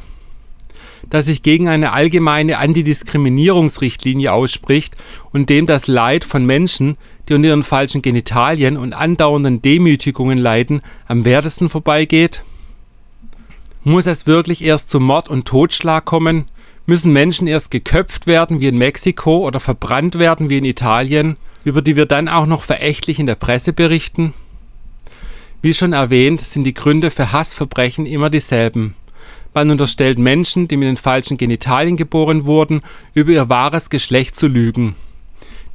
Das 1.13 1.27
sich 1.27 1.43
gegen 1.43 1.69
eine 1.69 1.93
allgemeine 1.93 2.57
Antidiskriminierungsrichtlinie 2.57 4.33
ausspricht 4.33 4.97
und 5.31 5.51
dem 5.51 5.67
das 5.67 5.87
Leid 5.87 6.25
von 6.25 6.47
Menschen, 6.47 6.97
die 7.29 7.35
unter 7.35 7.51
ihren 7.51 7.65
falschen 7.65 8.01
Genitalien 8.01 8.79
und 8.79 8.95
andauernden 8.95 9.61
Demütigungen 9.61 10.39
leiden, 10.39 10.81
am 11.07 11.27
wertesten 11.27 11.69
vorbeigeht? 11.69 12.45
Muss 13.85 14.07
es 14.07 14.27
wirklich 14.27 14.65
erst 14.65 14.89
zu 14.89 15.01
Mord 15.01 15.29
und 15.29 15.47
Totschlag 15.47 16.07
kommen? 16.07 16.47
Müssen 16.87 17.13
Menschen 17.13 17.47
erst 17.47 17.71
geköpft 17.71 18.27
werden 18.27 18.61
wie 18.61 18.69
in 18.69 18.79
Mexiko 18.79 19.47
oder 19.47 19.61
verbrannt 19.61 20.19
werden 20.19 20.49
wie 20.49 20.57
in 20.57 20.65
Italien, 20.65 21.37
über 21.63 21.83
die 21.83 21.95
wir 21.95 22.07
dann 22.07 22.27
auch 22.27 22.47
noch 22.47 22.63
verächtlich 22.63 23.19
in 23.19 23.27
der 23.27 23.35
Presse 23.35 23.75
berichten? 23.75 24.33
Wie 25.61 25.75
schon 25.75 25.93
erwähnt, 25.93 26.41
sind 26.41 26.65
die 26.65 26.73
Gründe 26.73 27.11
für 27.11 27.33
Hassverbrechen 27.33 28.07
immer 28.07 28.31
dieselben. 28.31 28.95
Man 29.55 29.71
unterstellt 29.71 30.19
Menschen, 30.19 30.69
die 30.69 30.77
mit 30.77 30.89
den 30.89 30.97
falschen 30.97 31.37
Genitalien 31.37 31.97
geboren 31.97 32.45
wurden, 32.45 32.83
über 33.15 33.33
ihr 33.33 33.49
wahres 33.49 33.91
Geschlecht 33.91 34.35
zu 34.35 34.47
lügen. 34.47 34.95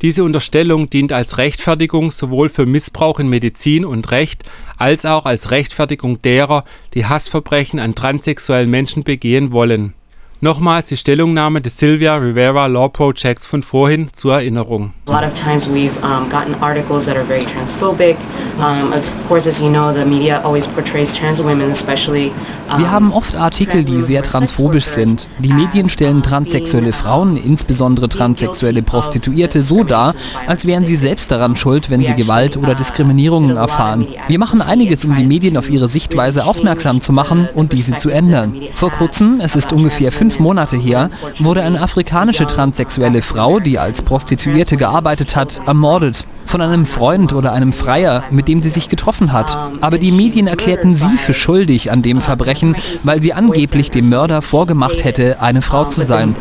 Diese 0.01 0.23
Unterstellung 0.23 0.89
dient 0.89 1.11
als 1.11 1.37
Rechtfertigung 1.37 2.11
sowohl 2.11 2.49
für 2.49 2.65
Missbrauch 2.65 3.19
in 3.19 3.29
Medizin 3.29 3.83
und 3.83 4.11
Recht 4.11 4.43
als 4.77 5.05
auch 5.05 5.25
als 5.25 5.51
Rechtfertigung 5.51 6.21
derer, 6.21 6.65
die 6.93 7.05
Hassverbrechen 7.05 7.79
an 7.79 7.95
transsexuellen 7.95 8.69
Menschen 8.69 9.03
begehen 9.03 9.51
wollen 9.51 9.93
Nochmals 10.39 10.85
die 10.85 10.97
Stellungnahme 10.97 11.61
des 11.61 11.79
Sylvia 11.79 12.15
Rivera 12.15 12.67
Law 12.67 12.89
Projects 12.89 13.47
von 13.47 13.63
vorhin 13.63 14.09
zur 14.13 14.35
Erinnerung. 14.35 14.93
A 15.07 15.11
lot 15.11 15.23
of 15.23 15.33
times 15.33 15.67
we've 15.67 15.97
um, 16.03 16.29
gotten 16.29 16.53
articles 16.61 17.05
that 17.05 17.15
are 17.15 17.25
very 17.25 17.43
transphobic. 17.43 18.15
Um, 18.59 18.93
of 18.93 19.03
course, 19.27 19.49
as 19.49 19.59
you 19.59 19.69
know, 19.69 19.91
the 19.91 20.05
media 20.05 20.39
always 20.43 20.67
portrays 20.67 21.15
trans 21.15 21.39
women, 21.39 21.71
especially. 21.71 22.31
Um, 22.71 22.79
Wir 22.79 22.91
haben 22.91 23.11
oft 23.13 23.35
Artikel, 23.35 23.83
die 23.83 24.01
sehr 24.01 24.21
transphobisch 24.21 24.85
sind. 24.85 25.27
Die 25.39 25.53
Medien 25.53 25.89
stellen 25.89 26.21
transsexuelle 26.21 26.93
Frauen, 26.93 27.37
insbesondere 27.37 28.07
transsexuelle 28.07 28.83
Prostituierte, 28.83 29.61
so 29.61 29.83
dar, 29.83 30.13
als 30.45 30.67
wären 30.67 30.85
sie 30.85 30.97
selbst 30.97 31.31
daran 31.31 31.55
schuld, 31.55 31.89
wenn 31.89 32.05
sie 32.05 32.13
Gewalt 32.13 32.57
oder 32.57 32.75
Diskriminierungen 32.75 33.57
erfahren. 33.57 34.05
Wir 34.27 34.37
machen 34.37 34.61
einiges, 34.61 35.03
um 35.03 35.15
die 35.15 35.23
Medien 35.23 35.57
auf 35.57 35.69
ihre 35.69 35.87
Sichtweise 35.87 36.45
aufmerksam 36.45 37.01
zu 37.01 37.11
machen 37.11 37.47
und 37.55 37.73
diese 37.73 37.95
zu 37.95 38.09
ändern. 38.09 38.55
Vor 38.73 38.91
kurzem, 38.91 39.39
es 39.39 39.55
ist 39.55 39.71
ungefähr 39.71 40.11
fünf 40.11 40.26
fünf 40.27 40.39
Monate 40.39 40.75
her, 40.75 41.09
wurde 41.39 41.61
eine 41.63 41.79
afrikanische 41.81 42.45
transsexuelle 42.45 43.21
Frau, 43.21 43.61
die 43.61 43.79
als 43.79 44.01
Prostituierte 44.01 44.75
gearbeitet 44.75 45.37
hat, 45.37 45.61
ermordet. 45.65 46.27
Von 46.45 46.59
einem 46.61 46.85
Freund 46.85 47.31
oder 47.31 47.53
einem 47.53 47.71
Freier, 47.71 48.23
mit 48.29 48.49
dem 48.49 48.61
sie 48.61 48.67
sich 48.69 48.89
getroffen 48.89 49.31
hat. 49.31 49.57
Aber 49.79 49.97
die 49.97 50.11
Medien 50.11 50.47
erklärten 50.47 50.95
sie 50.95 51.17
für 51.17 51.33
schuldig 51.33 51.91
an 51.91 52.01
dem 52.01 52.19
Verbrechen, 52.19 52.75
weil 53.03 53.21
sie 53.21 53.33
angeblich 53.33 53.89
dem 53.89 54.09
Mörder 54.09 54.41
vorgemacht 54.41 55.05
hätte, 55.05 55.41
eine 55.41 55.61
Frau 55.61 55.85
zu 55.85 56.01
sein. 56.01 56.35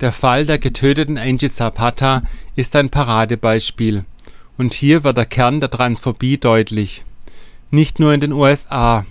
Der 0.00 0.12
Fall 0.12 0.46
der 0.46 0.58
getöteten 0.58 1.18
Angie 1.18 1.50
Zapata 1.50 2.22
ist 2.56 2.74
ein 2.74 2.88
Paradebeispiel. 2.88 4.04
Und 4.56 4.72
hier 4.72 5.04
wird 5.04 5.18
der 5.18 5.26
Kern 5.26 5.60
der 5.60 5.68
Transphobie 5.68 6.38
deutlich. 6.38 7.04
Nicht 7.70 8.00
nur 8.00 8.14
in 8.14 8.20
den 8.20 8.32
USA. 8.32 9.04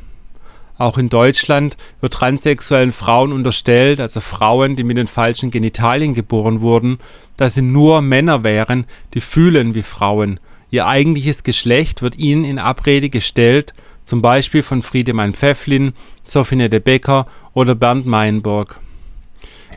Auch 0.79 0.97
in 0.97 1.09
Deutschland 1.09 1.77
wird 2.01 2.13
transsexuellen 2.13 2.91
Frauen 2.91 3.33
unterstellt, 3.33 3.99
also 3.99 4.19
Frauen, 4.19 4.75
die 4.75 4.83
mit 4.83 4.97
den 4.97 5.07
falschen 5.07 5.51
Genitalien 5.51 6.13
geboren 6.15 6.61
wurden, 6.61 6.97
dass 7.37 7.53
sie 7.53 7.61
nur 7.61 8.01
Männer 8.01 8.43
wären, 8.43 8.85
die 9.13 9.21
fühlen 9.21 9.75
wie 9.75 9.83
Frauen. 9.83 10.39
Ihr 10.71 10.87
eigentliches 10.87 11.43
Geschlecht 11.43 12.01
wird 12.01 12.17
ihnen 12.17 12.45
in 12.45 12.57
Abrede 12.57 13.09
gestellt, 13.09 13.73
zum 14.03 14.21
Beispiel 14.21 14.63
von 14.63 14.81
Friedemann 14.81 15.33
Pfefflin, 15.33 15.93
Sophie 16.23 16.69
de 16.69 16.79
Becker 16.79 17.27
oder 17.53 17.75
Bernd 17.75 18.05
Meinburg. 18.05 18.79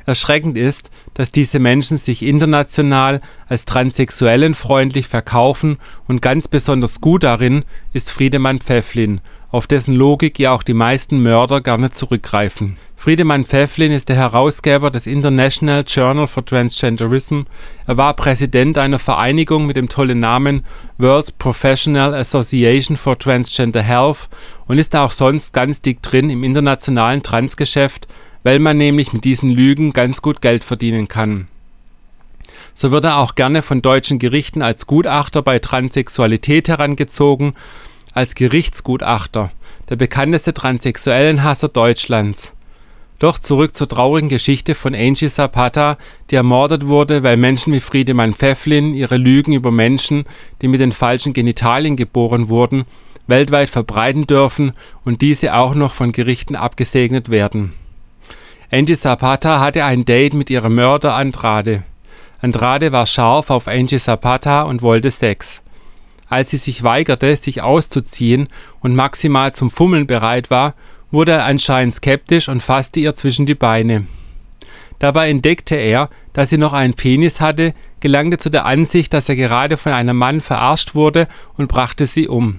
Erschreckend 0.07 0.57
ist, 0.57 0.91
dass 1.15 1.33
diese 1.33 1.59
Menschen 1.59 1.97
sich 1.97 2.23
international 2.23 3.21
als 3.49 3.65
transsexuellenfreundlich 3.65 5.09
verkaufen 5.09 5.79
und 6.09 6.23
ganz 6.23 6.49
besonders 6.49 7.01
gut 7.01 7.23
darin 7.23 7.65
ist 7.93 8.11
Friedemann 8.11 8.59
Pfefflin, 8.59 9.21
auf 9.51 9.67
dessen 9.67 9.95
Logik 9.95 10.39
ja 10.39 10.53
auch 10.53 10.63
die 10.63 10.75
meisten 10.75 11.23
Mörder 11.23 11.61
gerne 11.61 11.91
zurückgreifen. 11.91 12.79
Friedemann 13.03 13.45
Pfefflin 13.45 13.91
ist 13.91 14.09
der 14.11 14.17
Herausgeber 14.17 14.89
des 14.93 15.09
International 15.09 15.85
Journal 15.85 16.29
for 16.29 16.45
Transgenderism. 16.45 17.43
Er 17.85 17.97
war 17.97 18.15
Präsident 18.15 18.79
einer 18.79 19.01
Vereinigung 19.01 19.67
mit 19.67 19.75
dem 19.75 19.89
tollen 19.89 20.21
Namen 20.21 20.65
World 20.99 21.37
Professional 21.37 22.15
Association 22.15 22.97
for 22.97 23.19
Transgender 23.19 23.83
Health 23.83 24.29
und 24.69 24.79
ist 24.79 24.95
auch 24.95 25.11
sonst 25.11 25.53
ganz 25.53 25.83
dick 25.83 26.01
drin 26.01 26.31
im 26.31 26.45
internationalen 26.45 27.25
Transgeschäft 27.25 28.07
weil 28.43 28.59
man 28.59 28.77
nämlich 28.77 29.13
mit 29.13 29.25
diesen 29.25 29.51
Lügen 29.51 29.93
ganz 29.93 30.23
gut 30.23 30.41
Geld 30.41 30.65
verdienen 30.65 31.09
kann. 31.09 31.49
So 32.75 32.91
wird 32.91 33.05
er 33.05 33.19
auch 33.19 33.35
gerne 33.35 33.63
von 33.63 33.83
deutschen 33.83 34.19
Gerichten 34.19 34.63
als 34.63 34.87
Gutachter 34.87 35.43
bei 35.43 35.59
Transsexualität 35.59 36.69
herangezogen, 36.69 37.55
als 38.13 38.35
Gerichtsgutachter, 38.35 39.53
der 39.89 39.97
bekannteste 39.97 40.55
Transsexuellenhasser 40.55 41.69
Deutschlands. 41.69 42.53
Doch 43.19 43.39
zurück 43.39 43.77
zur 43.77 43.89
traurigen 43.89 44.29
Geschichte 44.29 44.75
von 44.75 44.95
Angie 44.97 45.29
Zapata, 45.29 45.97
die 46.31 46.35
ermordet 46.35 46.89
wurde, 46.89 47.23
weil 47.23 47.37
Menschen 47.37 47.73
wie 47.73 47.79
Friedemann 47.79 48.35
Pfefflin 48.35 48.95
ihre 48.95 49.17
Lügen 49.17 49.53
über 49.53 49.71
Menschen, 49.71 50.25
die 50.61 50.67
mit 50.67 50.81
den 50.81 50.91
falschen 50.91 51.33
Genitalien 51.33 51.95
geboren 51.95 52.49
wurden, 52.49 52.85
weltweit 53.29 53.71
verbreiten 53.71 54.27
dürfen 54.27 54.73
und 55.05 55.23
diese 55.23 55.55
auch 55.55 55.75
noch 55.75 55.95
von 55.95 56.11
Gerichten 56.11 56.57
abgesegnet 56.57 57.31
werden. 57.31 57.75
Angie 58.75 58.97
Zapata 58.97 59.61
hatte 59.61 59.85
ein 59.85 60.07
Date 60.07 60.33
mit 60.33 60.49
ihrem 60.49 60.77
Mörder 60.77 61.13
Andrade. 61.13 61.83
Andrade 62.41 62.91
war 62.91 63.05
scharf 63.05 63.51
auf 63.51 63.69
Angie 63.69 63.99
Zapata 63.99 64.63
und 64.63 64.81
wollte 64.81 65.11
Sex. 65.11 65.61
Als 66.31 66.49
sie 66.49 66.57
sich 66.57 66.83
weigerte, 66.83 67.37
sich 67.37 67.61
auszuziehen 67.61 68.49
und 68.81 68.97
maximal 68.97 69.53
zum 69.53 69.71
Fummeln 69.71 70.07
bereit 70.07 70.49
war, 70.49 70.73
wurde 71.11 71.33
er 71.33 71.45
anscheinend 71.45 71.93
skeptisch 71.93 72.49
und 72.49 72.63
fasste 72.63 73.01
ihr 73.01 73.15
zwischen 73.15 73.45
die 73.45 73.55
Beine. 73.55 74.07
Dabei 74.99 75.29
entdeckte 75.29 75.77
er, 75.77 76.09
dass 76.33 76.49
sie 76.49 76.57
noch 76.57 76.73
einen 76.73 76.95
Penis 76.95 77.43
hatte, 77.43 77.75
gelangte 78.01 78.39
zu 78.39 78.49
der 78.49 78.65
Ansicht, 78.65 79.13
dass 79.13 79.29
er 79.29 79.37
gerade 79.37 79.77
von 79.77 79.93
einem 79.93 80.17
Mann 80.17 80.41
verarscht 80.41 80.95
wurde 80.95 81.29
und 81.59 81.69
brachte 81.69 82.07
sie 82.07 82.27
um. 82.27 82.59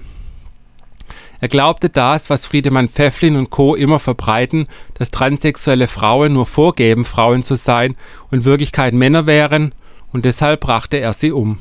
Er 1.44 1.48
glaubte 1.48 1.90
das, 1.90 2.30
was 2.30 2.46
Friedemann 2.46 2.88
Pfefflin 2.88 3.36
und 3.36 3.50
Co. 3.50 3.74
immer 3.74 3.98
verbreiten, 3.98 4.66
dass 4.94 5.10
transsexuelle 5.10 5.88
Frauen 5.88 6.32
nur 6.32 6.46
vorgeben, 6.46 7.04
Frauen 7.04 7.42
zu 7.42 7.54
sein 7.54 7.96
und 8.30 8.46
Wirklichkeit 8.46 8.94
Männer 8.94 9.26
wären, 9.26 9.74
und 10.14 10.24
deshalb 10.24 10.60
brachte 10.60 10.96
er 10.96 11.12
sie 11.12 11.32
um. 11.32 11.58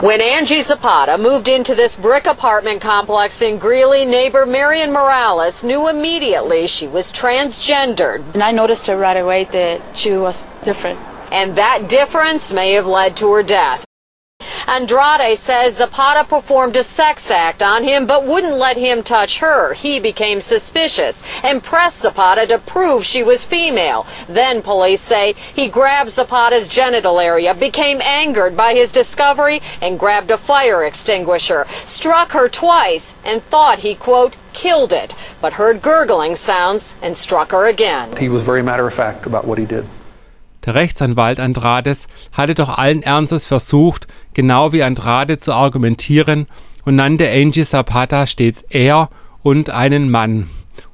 When 0.00 0.20
Angie 0.20 0.62
Zapata 0.62 1.18
moved 1.18 1.48
into 1.48 1.74
this 1.74 1.96
brick 1.96 2.28
apartment 2.28 2.80
complex 2.80 3.42
in 3.42 3.58
Greeley, 3.58 4.06
neighbor 4.06 4.46
Marion 4.46 4.92
Morales 4.92 5.64
knew 5.64 5.88
immediately 5.88 6.68
she 6.68 6.86
was 6.86 7.12
transgendered. 7.12 8.22
And 8.34 8.44
I 8.44 8.52
noticed 8.52 8.86
her 8.86 8.96
right 8.96 9.20
away 9.20 9.42
that 9.50 9.80
she 9.96 10.12
was 10.12 10.46
different. 10.62 11.00
And 11.32 11.56
that 11.56 11.88
difference 11.88 12.52
may 12.54 12.74
have 12.74 12.86
led 12.86 13.16
to 13.16 13.32
her 13.32 13.42
death. 13.42 13.84
Andrade 14.70 15.36
says 15.36 15.78
Zapata 15.78 16.24
performed 16.24 16.76
a 16.76 16.84
sex 16.84 17.28
act 17.28 17.60
on 17.60 17.82
him 17.82 18.06
but 18.06 18.24
wouldn't 18.24 18.54
let 18.54 18.76
him 18.76 19.02
touch 19.02 19.40
her. 19.40 19.74
He 19.74 19.98
became 19.98 20.40
suspicious 20.40 21.24
and 21.42 21.60
pressed 21.60 22.02
Zapata 22.02 22.46
to 22.46 22.58
prove 22.58 23.04
she 23.04 23.24
was 23.24 23.44
female. 23.44 24.06
Then 24.28 24.62
police 24.62 25.00
say 25.00 25.32
he 25.32 25.68
grabbed 25.68 26.10
Zapata's 26.10 26.68
genital 26.68 27.18
area, 27.18 27.52
became 27.52 28.00
angered 28.00 28.56
by 28.56 28.74
his 28.74 28.92
discovery, 28.92 29.60
and 29.82 29.98
grabbed 29.98 30.30
a 30.30 30.38
fire 30.38 30.84
extinguisher, 30.84 31.64
struck 31.84 32.30
her 32.30 32.48
twice, 32.48 33.16
and 33.24 33.42
thought 33.42 33.80
he, 33.80 33.96
quote, 33.96 34.36
killed 34.52 34.92
it, 34.92 35.16
but 35.40 35.54
heard 35.54 35.82
gurgling 35.82 36.36
sounds 36.36 36.94
and 37.02 37.16
struck 37.16 37.50
her 37.50 37.66
again. 37.66 38.16
He 38.18 38.28
was 38.28 38.44
very 38.44 38.62
matter 38.62 38.86
of 38.86 38.94
fact 38.94 39.26
about 39.26 39.48
what 39.48 39.58
he 39.58 39.66
did. 39.66 39.84
Der 40.66 40.74
Rechtsanwalt 40.74 41.40
Andrades 41.40 42.06
hatte 42.32 42.54
doch 42.54 42.68
allen 42.68 43.02
Ernstes 43.02 43.46
versucht, 43.46 44.06
genau 44.34 44.72
wie 44.72 44.82
Andrade 44.82 45.38
zu 45.38 45.52
argumentieren 45.52 46.46
und 46.84 46.96
nannte 46.96 47.30
Angie 47.30 47.64
Zapata 47.64 48.26
stets 48.26 48.62
er 48.68 49.08
und 49.42 49.70
einen 49.70 50.10
Mann 50.10 50.48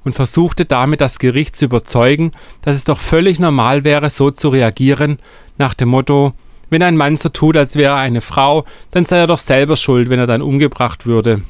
und 0.04 0.14
versuchte 0.14 0.64
damit 0.64 1.00
das 1.00 1.18
Gericht 1.18 1.56
zu 1.56 1.64
überzeugen, 1.64 2.32
dass 2.62 2.76
es 2.76 2.84
doch 2.84 2.98
völlig 2.98 3.38
normal 3.38 3.82
wäre, 3.82 4.08
so 4.08 4.30
zu 4.30 4.48
reagieren, 4.48 5.18
nach 5.58 5.74
dem 5.74 5.88
Motto, 5.88 6.32
wenn 6.70 6.82
ein 6.82 6.96
Mann 6.96 7.16
so 7.16 7.28
tut, 7.28 7.56
als 7.56 7.76
wäre 7.76 7.94
er 7.94 8.00
eine 8.00 8.20
Frau, 8.20 8.64
dann 8.92 9.04
sei 9.04 9.18
er 9.18 9.26
doch 9.26 9.38
selber 9.38 9.76
schuld, 9.76 10.08
wenn 10.08 10.18
er 10.18 10.26
dann 10.26 10.42
umgebracht 10.42 11.06
würde. 11.06 11.42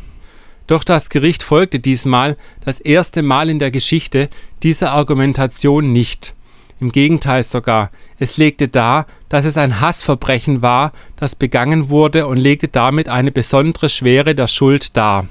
Doch 0.67 0.85
das 0.85 1.11
Gericht 1.11 1.43
folgte 1.43 1.79
diesmal 1.79 2.37
das 2.65 2.81
erste 2.81 3.23
Mal 3.23 3.51
in 3.51 3.59
der 3.59 3.71
Geschichte 3.71 4.29
dieser 4.63 4.93
Argumentation 4.93 5.93
nicht. 5.93 6.35
Im 6.79 6.93
Gegenteil 6.93 7.43
sogar, 7.43 7.91
es 8.19 8.37
legte 8.37 8.69
dar, 8.69 9.07
dass 9.31 9.47
es 9.47 9.57
ein 9.57 9.81
Hassverbrechen 9.81 10.61
war, 10.61 10.93
das 11.17 11.35
begangen 11.35 11.89
wurde 11.89 12.27
und 12.27 12.37
legte 12.37 12.69
damit 12.69 13.09
eine 13.09 13.33
besondere 13.33 13.89
Schwere 13.89 14.35
der 14.35 14.47
Schuld 14.47 14.97
dar. 14.97 15.27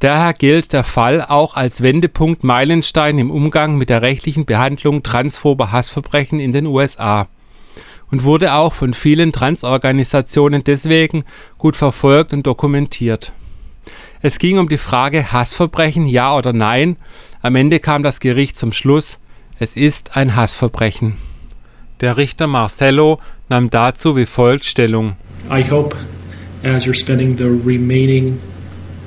Daher 0.00 0.34
gilt 0.34 0.72
der 0.72 0.84
Fall 0.84 1.22
auch 1.22 1.54
als 1.54 1.80
Wendepunkt 1.80 2.44
Meilenstein 2.44 3.18
im 3.18 3.30
Umgang 3.30 3.78
mit 3.78 3.88
der 3.88 4.02
rechtlichen 4.02 4.44
Behandlung 4.44 5.02
transphober 5.02 5.72
Hassverbrechen 5.72 6.38
in 6.38 6.52
den 6.52 6.66
USA 6.66 7.28
und 8.10 8.24
wurde 8.24 8.54
auch 8.54 8.74
von 8.74 8.94
vielen 8.94 9.32
Transorganisationen 9.32 10.64
deswegen 10.64 11.24
gut 11.56 11.76
verfolgt 11.76 12.32
und 12.32 12.46
dokumentiert. 12.46 13.32
Es 14.20 14.38
ging 14.38 14.58
um 14.58 14.68
die 14.68 14.76
Frage 14.76 15.32
Hassverbrechen, 15.32 16.06
ja 16.06 16.36
oder 16.36 16.52
nein. 16.52 16.96
Am 17.42 17.54
Ende 17.54 17.80
kam 17.80 18.02
das 18.02 18.20
Gericht 18.20 18.58
zum 18.58 18.72
Schluss, 18.72 19.18
es 19.58 19.76
ist 19.76 20.16
ein 20.16 20.36
Hassverbrechen. 20.36 21.14
Der 22.00 22.16
Richter 22.18 22.46
Marcello 22.46 23.20
nahm 23.48 23.70
dazu 23.70 24.16
wie 24.16 24.26
folgt 24.26 24.66
Stellung. 24.66 25.16
I 25.50 25.62
hope 25.62 25.96
as 26.62 26.84
you're 26.84 26.94
spending 26.94 27.36
the 27.36 27.48
remaining 27.48 28.38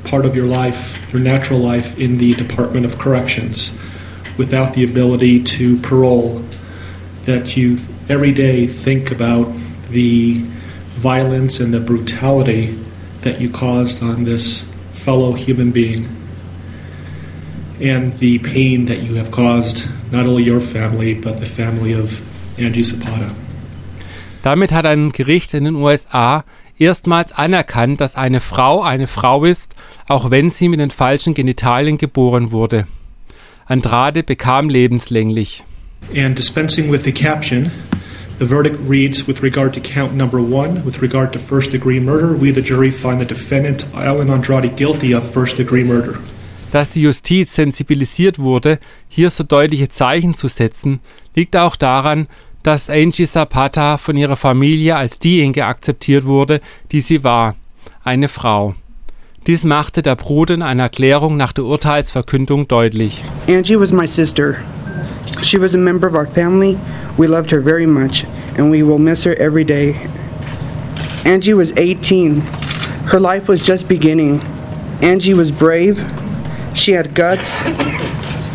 part 0.04 0.26
of 0.26 0.36
your 0.36 0.48
life, 0.48 0.98
your 1.14 1.22
natural 1.22 1.60
life 1.60 1.96
in 2.00 2.18
the 2.18 2.34
Department 2.34 2.86
of 2.86 2.98
Corrections 2.98 3.74
without 4.38 4.74
the 4.74 4.84
ability 4.84 5.44
to 5.44 5.78
parole 5.82 6.42
that 7.26 7.56
you 7.56 7.78
every 8.10 8.32
day 8.32 8.66
think 8.66 9.12
about 9.12 9.48
the 9.92 10.42
violence 10.96 11.60
and 11.60 11.74
the 11.74 11.80
brutality 11.80 12.76
that 13.22 13.40
you 13.40 13.50
caused 13.50 14.02
on 14.02 14.24
this 14.24 14.66
fellow 14.94 15.34
human 15.34 15.72
being 15.72 16.08
and 17.80 18.18
the 18.20 18.40
pain 18.40 18.86
that 18.86 19.04
you 19.04 19.16
have 19.16 19.30
caused 19.30 19.88
not 20.12 20.26
only 20.26 20.50
your 20.50 20.60
family 20.60 21.14
but 21.14 21.40
the 21.40 21.46
family 21.46 21.94
of 21.94 22.22
Angie 22.58 22.84
Zapata. 22.84 23.32
Damit 24.42 24.72
hat 24.72 24.86
ein 24.86 25.12
Gericht 25.12 25.54
in 25.54 25.66
den 25.66 25.76
USA 25.76 26.44
erstmals 26.78 27.34
anerkannt, 27.34 28.00
dass 28.00 28.16
eine 28.16 28.40
Frau 28.40 28.82
eine 28.82 29.08
Frau 29.08 29.44
ist, 29.44 29.76
auch 30.08 30.32
wenn 30.32 30.50
sie 30.50 30.70
mit 30.70 30.80
den 30.80 30.92
falschen 30.92 31.34
Genitalien 31.34 31.98
geboren 31.98 32.52
wurde. 32.52 32.88
Andrade 33.66 34.24
bekam 34.24 34.70
lebenslänglich. 34.70 35.64
And 36.16 36.38
dispensing 36.38 36.90
with 36.90 37.04
the 37.04 37.12
caption, 37.12 37.72
the 38.40 38.46
verdict 38.46 38.78
reads 38.88 39.28
with 39.28 39.44
regard 39.44 39.74
to 39.74 39.82
count 39.82 40.16
number 40.16 40.40
one, 40.40 40.82
with 40.86 41.02
regard 41.02 41.34
to 41.34 41.40
first 41.40 41.72
degree 41.72 42.00
murder, 42.00 42.34
we 42.34 42.52
the 42.52 42.64
jury 42.64 42.90
find 42.90 43.20
the 43.20 43.26
defendant 43.26 43.86
Alan 43.94 44.30
Andrade 44.30 44.76
guilty 44.76 45.14
of 45.14 45.30
first 45.30 45.58
degree 45.58 45.84
murder. 45.84 46.18
Dass 46.72 46.92
die 46.92 47.02
Justiz 47.02 47.56
sensibilisiert 47.56 48.40
wurde, 48.40 48.80
hier 49.08 49.30
so 49.30 49.44
deutliche 49.44 49.90
Zeichen 49.90 50.34
zu 50.34 50.48
setzen, 50.48 51.00
liegt 51.36 51.56
auch 51.56 51.76
daran, 51.76 52.28
dass 52.64 52.90
Angie 52.90 53.26
Zapata 53.26 53.98
von 53.98 54.18
ihrer 54.18 54.36
Familie 54.36 54.96
als 54.96 55.18
diejenige 55.20 55.66
akzeptiert 55.66 56.26
wurde, 56.26 56.62
die 56.92 57.02
sie 57.02 57.24
war, 57.24 57.56
eine 58.04 58.28
Frau. 58.28 58.76
Dies 59.48 59.64
machte 59.64 60.02
der 60.02 60.16
Bruder 60.16 60.54
in 60.56 60.62
einer 60.62 60.84
Erklärung 60.84 61.38
nach 61.38 61.54
der 61.54 61.64
Urteilsverkündung 61.64 62.68
deutlich. 62.68 63.24
Angie 63.48 63.80
was 63.80 63.92
my 63.92 64.06
sister. 64.06 64.56
She 65.42 65.60
was 65.60 65.74
a 65.74 65.78
member 65.78 66.08
of 66.08 66.14
our 66.14 66.28
family. 66.28 66.78
We 67.18 67.28
loved 67.28 67.52
her 67.52 67.62
very 67.62 67.88
much, 67.88 68.26
and 68.58 68.72
we 68.72 68.86
will 68.86 69.00
miss 69.00 69.26
her 69.26 69.40
every 69.40 69.64
day. 69.64 69.96
Angie 71.26 71.54
was 71.54 71.72
18. 71.78 72.44
Her 73.12 73.20
life 73.20 73.48
was 73.48 73.66
just 73.66 73.88
beginning. 73.88 74.42
Angie 75.02 75.34
was 75.34 75.52
brave. 75.52 75.98
She 76.76 76.92
had 76.92 77.14
guts, 77.14 77.62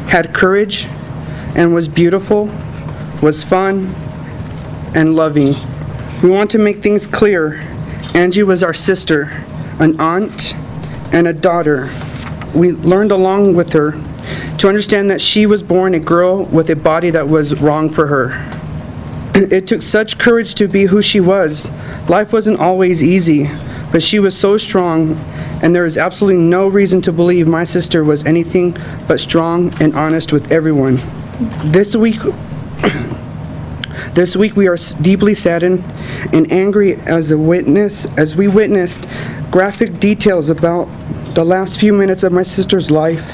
had 0.08 0.32
courage, 0.32 0.86
and 1.54 1.74
was 1.74 1.88
beautiful, 1.88 2.50
was 3.22 3.44
fun, 3.44 3.94
and 4.94 5.16
loving. 5.16 5.54
We 6.22 6.30
want 6.30 6.50
to 6.52 6.58
make 6.58 6.82
things 6.82 7.06
clear. 7.06 7.60
Angie 8.14 8.42
was 8.42 8.62
our 8.62 8.74
sister, 8.74 9.44
an 9.78 10.00
aunt, 10.00 10.54
and 11.12 11.26
a 11.26 11.32
daughter. 11.32 11.90
We 12.54 12.72
learned 12.72 13.12
along 13.12 13.54
with 13.54 13.72
her 13.72 13.92
to 14.58 14.68
understand 14.68 15.10
that 15.10 15.20
she 15.20 15.46
was 15.46 15.62
born 15.62 15.94
a 15.94 15.98
girl 15.98 16.44
with 16.44 16.70
a 16.70 16.76
body 16.76 17.10
that 17.10 17.28
was 17.28 17.60
wrong 17.60 17.90
for 17.90 18.06
her. 18.06 18.50
It 19.34 19.66
took 19.66 19.82
such 19.82 20.16
courage 20.16 20.54
to 20.54 20.68
be 20.68 20.84
who 20.84 21.02
she 21.02 21.18
was. 21.20 21.70
Life 22.08 22.32
wasn't 22.32 22.60
always 22.60 23.02
easy, 23.02 23.50
but 23.90 24.02
she 24.02 24.20
was 24.20 24.36
so 24.36 24.56
strong, 24.56 25.16
and 25.64 25.74
there 25.74 25.86
is 25.86 25.96
absolutely 25.96 26.42
no 26.42 26.68
reason 26.68 27.00
to 27.00 27.10
believe 27.10 27.48
my 27.48 27.64
sister 27.64 28.04
was 28.04 28.26
anything 28.26 28.76
but 29.08 29.18
strong 29.18 29.72
and 29.80 29.96
honest 29.96 30.30
with 30.30 30.52
everyone. 30.52 31.00
This 31.64 31.96
week, 31.96 32.20
this 34.12 34.36
week 34.36 34.56
we 34.56 34.68
are 34.68 34.76
deeply 35.00 35.32
saddened 35.32 35.82
and 36.34 36.52
angry 36.52 36.96
as 37.06 37.30
a 37.30 37.38
witness, 37.38 38.04
as 38.18 38.36
we 38.36 38.46
witnessed 38.46 39.06
graphic 39.50 39.98
details 40.00 40.50
about 40.50 40.86
the 41.34 41.44
last 41.44 41.80
few 41.80 41.94
minutes 41.94 42.22
of 42.24 42.32
my 42.32 42.42
sister's 42.42 42.90
life. 42.90 43.26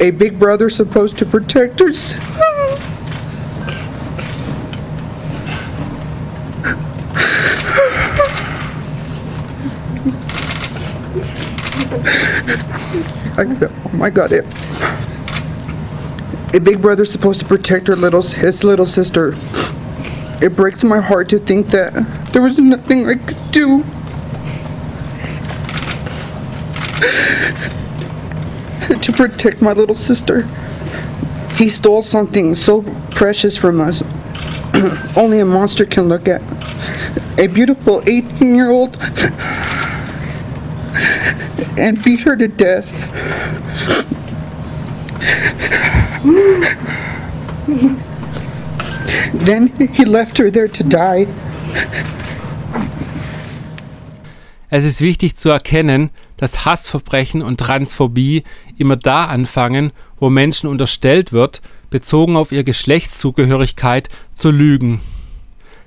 A 0.00 0.12
big 0.12 0.38
brother 0.38 0.70
supposed 0.70 1.18
to 1.18 1.26
protect 1.26 1.78
her. 1.80 1.92
I, 13.42 13.68
oh 13.84 13.96
my 13.96 14.10
god, 14.10 14.32
it. 14.32 14.44
A 16.54 16.60
big 16.60 16.80
brother 16.82 17.04
supposed 17.04 17.40
to 17.40 17.46
protect 17.46 17.88
her 17.88 17.96
little 17.96 18.22
his 18.22 18.62
little 18.62 18.86
sister. 18.86 19.34
It 20.40 20.54
breaks 20.54 20.84
my 20.84 21.00
heart 21.00 21.28
to 21.30 21.38
think 21.38 21.68
that 21.68 21.92
there 22.32 22.42
was 22.42 22.58
nothing 22.58 23.08
I 23.08 23.14
could 23.14 23.50
do. 23.50 23.84
to 29.00 29.12
protect 29.12 29.62
my 29.62 29.72
little 29.72 29.94
sister. 29.94 30.42
He 31.56 31.70
stole 31.70 32.02
something 32.02 32.54
so 32.54 32.82
precious 33.10 33.56
from 33.56 33.80
us. 33.80 34.02
Only 35.16 35.40
a 35.40 35.46
monster 35.46 35.84
can 35.84 36.08
look 36.08 36.28
at. 36.28 36.42
A 37.38 37.46
beautiful 37.46 38.02
18 38.06 38.54
year 38.54 38.70
old 38.70 38.96
and 41.78 42.02
beat 42.02 42.20
her 42.24 42.36
to 42.36 42.48
death. 42.48 42.90
then 49.44 49.68
he 49.92 50.04
left 50.04 50.38
her 50.38 50.50
there 50.50 50.68
to 50.68 50.84
die. 50.84 51.26
Es 54.70 54.84
ist 54.86 55.02
wichtig 55.02 55.36
zu 55.36 55.50
erkennen, 55.50 56.10
dass 56.38 56.64
Hassverbrechen 56.64 57.42
und 57.42 57.60
Transphobie 57.60 58.42
immer 58.78 58.96
da 58.96 59.26
anfangen, 59.26 59.92
wo 60.18 60.30
Menschen 60.30 60.68
unterstellt 60.68 61.32
wird, 61.32 61.60
bezogen 61.90 62.36
auf 62.36 62.52
ihre 62.52 62.64
Geschlechtszugehörigkeit 62.64 64.08
zu 64.32 64.50
lügen. 64.50 65.02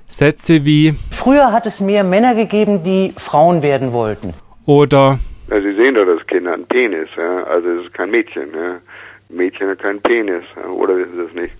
Sätze 0.08 0.64
wie 0.64 0.94
Früher 1.10 1.50
hat 1.50 1.66
es 1.66 1.80
mehr 1.80 2.04
Männer 2.04 2.36
gegeben, 2.36 2.84
die 2.84 3.12
Frauen 3.16 3.62
werden 3.62 3.92
wollten. 3.92 4.34
Oder 4.66 5.18
Ja, 5.50 5.60
Sie 5.60 5.74
sehen 5.74 5.94
doch, 5.94 6.04
das 6.04 6.26
Kind 6.26 6.46
hat 6.46 6.54
einen 6.54 6.66
Penis, 6.66 7.08
ja? 7.16 7.44
also 7.44 7.68
es 7.68 7.86
ist 7.86 7.94
kein 7.94 8.10
Mädchen. 8.10 8.48
Ja? 8.54 8.80
Mädchen 9.28 9.68
hat 9.68 9.78
keinen 9.78 10.00
Penis, 10.00 10.44
ja? 10.56 10.68
oder 10.68 10.96
wissen 10.96 11.12
Sie 11.12 11.22
das 11.22 11.34
nicht? 11.34 11.54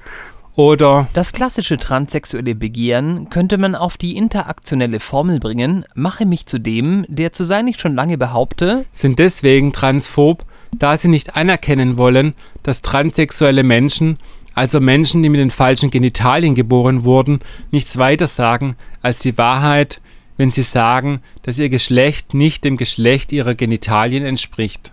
Oder 0.56 1.08
das 1.12 1.32
klassische 1.32 1.76
transsexuelle 1.76 2.54
Begehren 2.54 3.28
könnte 3.28 3.58
man 3.58 3.74
auf 3.74 3.98
die 3.98 4.16
interaktionelle 4.16 5.00
Formel 5.00 5.38
bringen, 5.38 5.84
mache 5.94 6.24
mich 6.24 6.46
zu 6.46 6.58
dem, 6.58 7.04
der 7.08 7.34
zu 7.34 7.44
sein 7.44 7.66
ich 7.66 7.78
schon 7.78 7.94
lange 7.94 8.16
behaupte, 8.16 8.86
sind 8.90 9.18
deswegen 9.18 9.74
transphob, 9.74 10.44
da 10.74 10.96
sie 10.96 11.08
nicht 11.08 11.36
anerkennen 11.36 11.98
wollen, 11.98 12.34
dass 12.62 12.80
transsexuelle 12.80 13.64
Menschen, 13.64 14.18
also 14.54 14.80
Menschen, 14.80 15.22
die 15.22 15.28
mit 15.28 15.40
den 15.40 15.50
falschen 15.50 15.90
Genitalien 15.90 16.54
geboren 16.54 17.04
wurden, 17.04 17.40
nichts 17.70 17.98
weiter 17.98 18.26
sagen 18.26 18.76
als 19.02 19.20
die 19.20 19.36
Wahrheit, 19.36 20.00
wenn 20.36 20.50
sie 20.50 20.62
sagen, 20.62 21.20
dass 21.42 21.58
ihr 21.58 21.68
Geschlecht 21.68 22.34
nicht 22.34 22.64
dem 22.64 22.76
Geschlecht 22.76 23.32
ihrer 23.32 23.54
Genitalien 23.54 24.24
entspricht. 24.24 24.92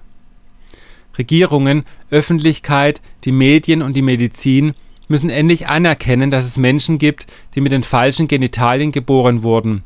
Regierungen, 1.18 1.84
Öffentlichkeit, 2.10 3.02
die 3.24 3.32
Medien 3.32 3.82
und 3.82 3.96
die 3.96 4.02
Medizin 4.02 4.74
müssen 5.08 5.30
endlich 5.30 5.68
anerkennen, 5.68 6.32
dass 6.32 6.46
es 6.46 6.58
Menschen 6.58 6.98
gibt, 6.98 7.28
die 7.56 7.62
mit 7.62 7.72
den 7.72 7.84
falschen 7.84 8.28
Genitalien 8.28 8.92
geboren 8.92 9.44
wurden 9.44 9.84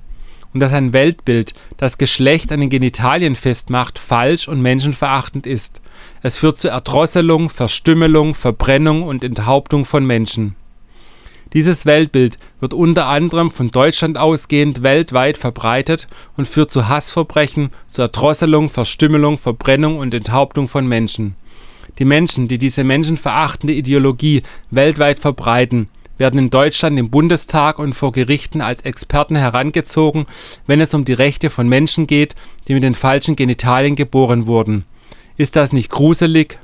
und 0.53 0.61
dass 0.61 0.73
ein 0.73 0.93
Weltbild, 0.93 1.53
das 1.77 1.97
Geschlecht 1.97 2.51
an 2.51 2.61
den 2.61 2.69
Genitalien 2.69 3.35
festmacht, 3.35 3.99
falsch 3.99 4.47
und 4.47 4.61
menschenverachtend 4.61 5.45
ist. 5.45 5.81
Es 6.23 6.37
führt 6.37 6.57
zu 6.57 6.69
Erdrosselung, 6.69 7.49
Verstümmelung, 7.49 8.33
Verbrennung 8.33 9.03
und 9.03 9.23
Enthauptung 9.23 9.85
von 9.85 10.05
Menschen. 10.05 10.55
Dieses 11.57 11.87
Weltbild 11.87 12.37
wird 12.59 12.75
unter 12.75 13.07
anderem 13.07 13.49
von 13.49 13.71
Deutschland 13.71 14.15
ausgehend 14.15 14.83
weltweit 14.83 15.39
verbreitet 15.39 16.07
und 16.37 16.47
führt 16.47 16.69
zu 16.69 16.87
Hassverbrechen, 16.87 17.71
zu 17.89 18.03
Erdrosselung, 18.03 18.69
Verstümmelung, 18.69 19.39
Verbrennung 19.39 19.97
und 19.97 20.13
Enthauptung 20.13 20.67
von 20.67 20.87
Menschen. 20.87 21.33
Die 21.97 22.05
Menschen, 22.05 22.47
die 22.47 22.59
diese 22.59 22.83
menschenverachtende 22.83 23.73
Ideologie 23.73 24.43
weltweit 24.69 25.19
verbreiten, 25.19 25.89
werden 26.19 26.39
in 26.39 26.49
Deutschland 26.51 26.99
im 26.99 27.09
Bundestag 27.09 27.79
und 27.79 27.93
vor 27.93 28.11
Gerichten 28.11 28.61
als 28.61 28.81
Experten 28.81 29.35
herangezogen, 29.35 30.27
wenn 30.67 30.79
es 30.79 30.93
um 30.93 31.05
die 31.05 31.13
Rechte 31.13 31.49
von 31.49 31.67
Menschen 31.67 32.05
geht, 32.05 32.35
die 32.67 32.75
mit 32.75 32.83
den 32.83 32.93
falschen 32.93 33.35
Genitalien 33.35 33.95
geboren 33.95 34.45
wurden. 34.45 34.85
Ist 35.37 35.55
das 35.55 35.73
nicht 35.73 35.89
gruselig? 35.89 36.59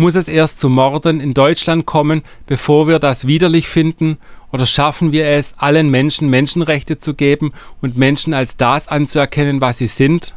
Muss 0.00 0.14
es 0.14 0.28
erst 0.28 0.58
zu 0.58 0.70
Morden 0.70 1.20
in 1.20 1.34
Deutschland 1.34 1.84
kommen, 1.84 2.22
bevor 2.46 2.88
wir 2.88 2.98
das 2.98 3.26
widerlich 3.26 3.68
finden? 3.68 4.16
Oder 4.50 4.64
schaffen 4.64 5.12
wir 5.12 5.26
es, 5.26 5.58
allen 5.58 5.90
Menschen 5.90 6.30
Menschenrechte 6.30 6.96
zu 6.96 7.12
geben 7.12 7.52
und 7.82 7.98
Menschen 7.98 8.32
als 8.32 8.56
das 8.56 8.88
anzuerkennen, 8.88 9.60
was 9.60 9.76
sie 9.76 9.88
sind? 9.88 10.34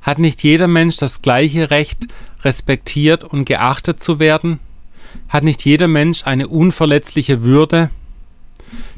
Hat 0.00 0.18
nicht 0.18 0.42
jeder 0.42 0.66
Mensch 0.66 0.96
das 0.96 1.20
gleiche 1.20 1.70
Recht, 1.70 2.06
respektiert 2.42 3.22
und 3.22 3.44
geachtet 3.44 4.00
zu 4.00 4.18
werden? 4.18 4.60
Hat 5.28 5.44
nicht 5.44 5.62
jeder 5.62 5.86
Mensch 5.86 6.26
eine 6.26 6.48
unverletzliche 6.48 7.42
Würde? 7.42 7.90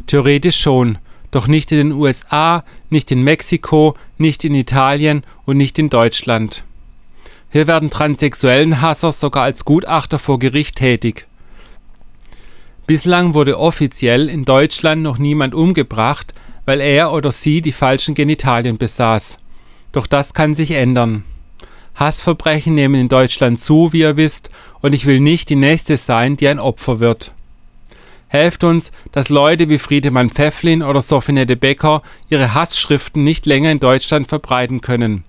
Theoretisch 0.06 0.60
schon, 0.60 0.98
doch 1.32 1.48
nicht 1.48 1.72
in 1.72 1.78
den 1.78 1.92
USA, 1.92 2.62
nicht 2.88 3.10
in 3.10 3.22
Mexiko, 3.22 3.96
nicht 4.16 4.44
in 4.44 4.54
Italien 4.54 5.24
und 5.44 5.56
nicht 5.56 5.76
in 5.80 5.90
Deutschland. 5.90 6.62
Hier 7.53 7.66
werden 7.66 7.90
transsexuellen 7.90 8.80
Hasser 8.80 9.12
sogar 9.12 9.44
als 9.44 9.66
Gutachter 9.66 10.18
vor 10.18 10.38
Gericht 10.38 10.76
tätig. 10.76 11.26
Bislang 12.86 13.34
wurde 13.34 13.59
offiziell 13.59 14.30
in 14.30 14.46
Deutschland 14.46 15.03
noch 15.03 15.18
niemand 15.18 15.55
umgebracht, 15.55 16.32
weil 16.64 16.80
er 16.80 17.12
oder 17.12 17.30
sie 17.30 17.61
die 17.61 17.72
falschen 17.72 18.14
Genitalien 18.14 18.78
besaß. 18.78 19.36
Doch 19.92 20.07
das 20.07 20.32
kann 20.32 20.55
sich 20.55 20.70
ändern. 20.70 21.24
Hassverbrechen 21.94 22.74
nehmen 22.74 22.94
in 22.94 23.09
Deutschland 23.11 23.61
zu, 23.61 23.92
wie 23.92 24.00
ihr 24.00 24.16
wisst, 24.16 24.48
und 24.80 24.94
ich 24.94 25.05
will 25.05 25.20
nicht 25.20 25.50
die 25.50 25.57
nächste 25.57 25.98
sein, 25.98 26.38
die 26.38 26.48
ein 26.48 26.59
Opfer 26.59 27.00
wird. 27.00 27.34
Helft 28.28 28.64
uns, 28.64 28.92
dass 29.12 29.28
Leute 29.28 29.68
wie 29.68 29.78
Friedemann 29.78 30.30
Pfefflin 30.30 30.82
oder 30.82 31.03
Sofinette 31.03 31.57
Becker 31.57 32.03
ihre 32.30 32.55
Hassschriften 32.55 33.22
nicht 33.24 33.44
länger 33.44 33.70
in 33.70 33.78
Deutschland 33.78 34.26
verbreiten 34.26 34.80
können. 34.80 35.24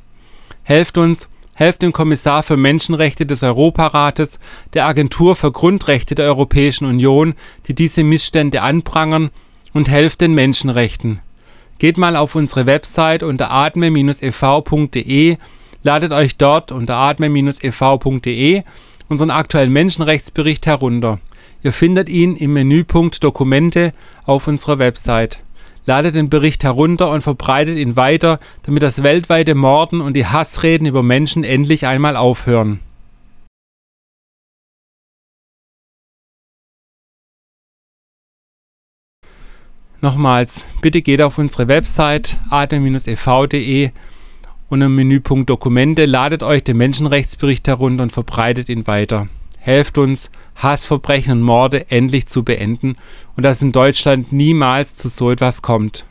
Helft 0.64 0.98
uns, 0.98 1.28
helft 1.54 1.82
dem 1.82 1.94
Kommissar 1.94 2.44
für 2.44 2.58
Menschenrechte 2.58 3.26
des 3.26 3.44
Europarates, 3.44 4.40
der 4.74 4.86
Agentur 4.86 5.36
für 5.36 5.52
Grundrechte 5.52 6.16
der 6.16 6.26
Europäischen 6.26 6.86
Union, 6.86 7.34
die 7.68 7.76
diese 7.76 8.04
Missstände 8.04 8.62
anprangern, 8.62 9.30
und 9.74 9.90
helft 9.90 10.22
den 10.22 10.34
Menschenrechten. 10.34 11.20
Geht 11.80 11.98
mal 11.98 12.16
auf 12.16 12.36
unsere 12.36 12.66
Website 12.66 13.24
unter 13.24 13.50
atme-ev.de, 13.52 15.38
ladet 15.84 16.12
euch 16.12 16.38
dort 16.38 16.72
unter 16.72 16.96
atme-ev.de 16.96 18.64
unseren 19.10 19.32
aktuellen 19.32 19.72
Menschenrechtsbericht 19.72 20.66
herunter. 20.66 21.20
Ihr 21.62 21.74
findet 21.74 22.10
ihn 22.10 22.36
im 22.36 22.54
Menüpunkt 22.54 23.24
Dokumente 23.24 23.94
auf 24.26 24.48
unserer 24.48 24.80
Website. 24.80 25.40
Ladet 25.86 26.16
den 26.16 26.30
Bericht 26.30 26.64
herunter 26.64 27.10
und 27.10 27.22
verbreitet 27.22 27.78
ihn 27.78 27.96
weiter, 27.96 28.40
damit 28.64 28.84
das 28.84 29.04
weltweite 29.04 29.54
Morden 29.56 30.02
und 30.02 30.14
die 30.14 30.26
Hassreden 30.26 30.88
über 30.88 31.04
Menschen 31.04 31.44
endlich 31.44 31.86
einmal 31.86 32.16
aufhören. 32.16 32.80
Nochmals, 40.00 40.66
bitte 40.82 41.02
geht 41.02 41.22
auf 41.22 41.38
unsere 41.38 41.70
Website 41.70 42.38
atme-ev.de 42.50 43.92
und 44.68 44.82
im 44.82 44.96
Menüpunkt 44.96 45.50
Dokumente 45.50 46.06
ladet 46.06 46.44
euch 46.44 46.64
den 46.64 46.78
Menschenrechtsbericht 46.78 47.68
herunter 47.68 48.04
und 48.04 48.12
verbreitet 48.12 48.68
ihn 48.68 48.86
weiter. 48.86 49.30
Helft 49.64 49.98
uns, 49.98 50.30
Hassverbrechen 50.58 51.32
und 51.32 51.42
Morde 51.42 51.90
endlich 51.90 52.26
zu 52.26 52.44
beenden 52.44 52.98
und 53.38 53.44
dass 53.44 53.62
in 53.62 53.72
Deutschland 53.72 54.34
niemals 54.34 54.96
zu 54.98 55.08
so 55.08 55.32
etwas 55.32 55.62
kommt. 55.62 56.06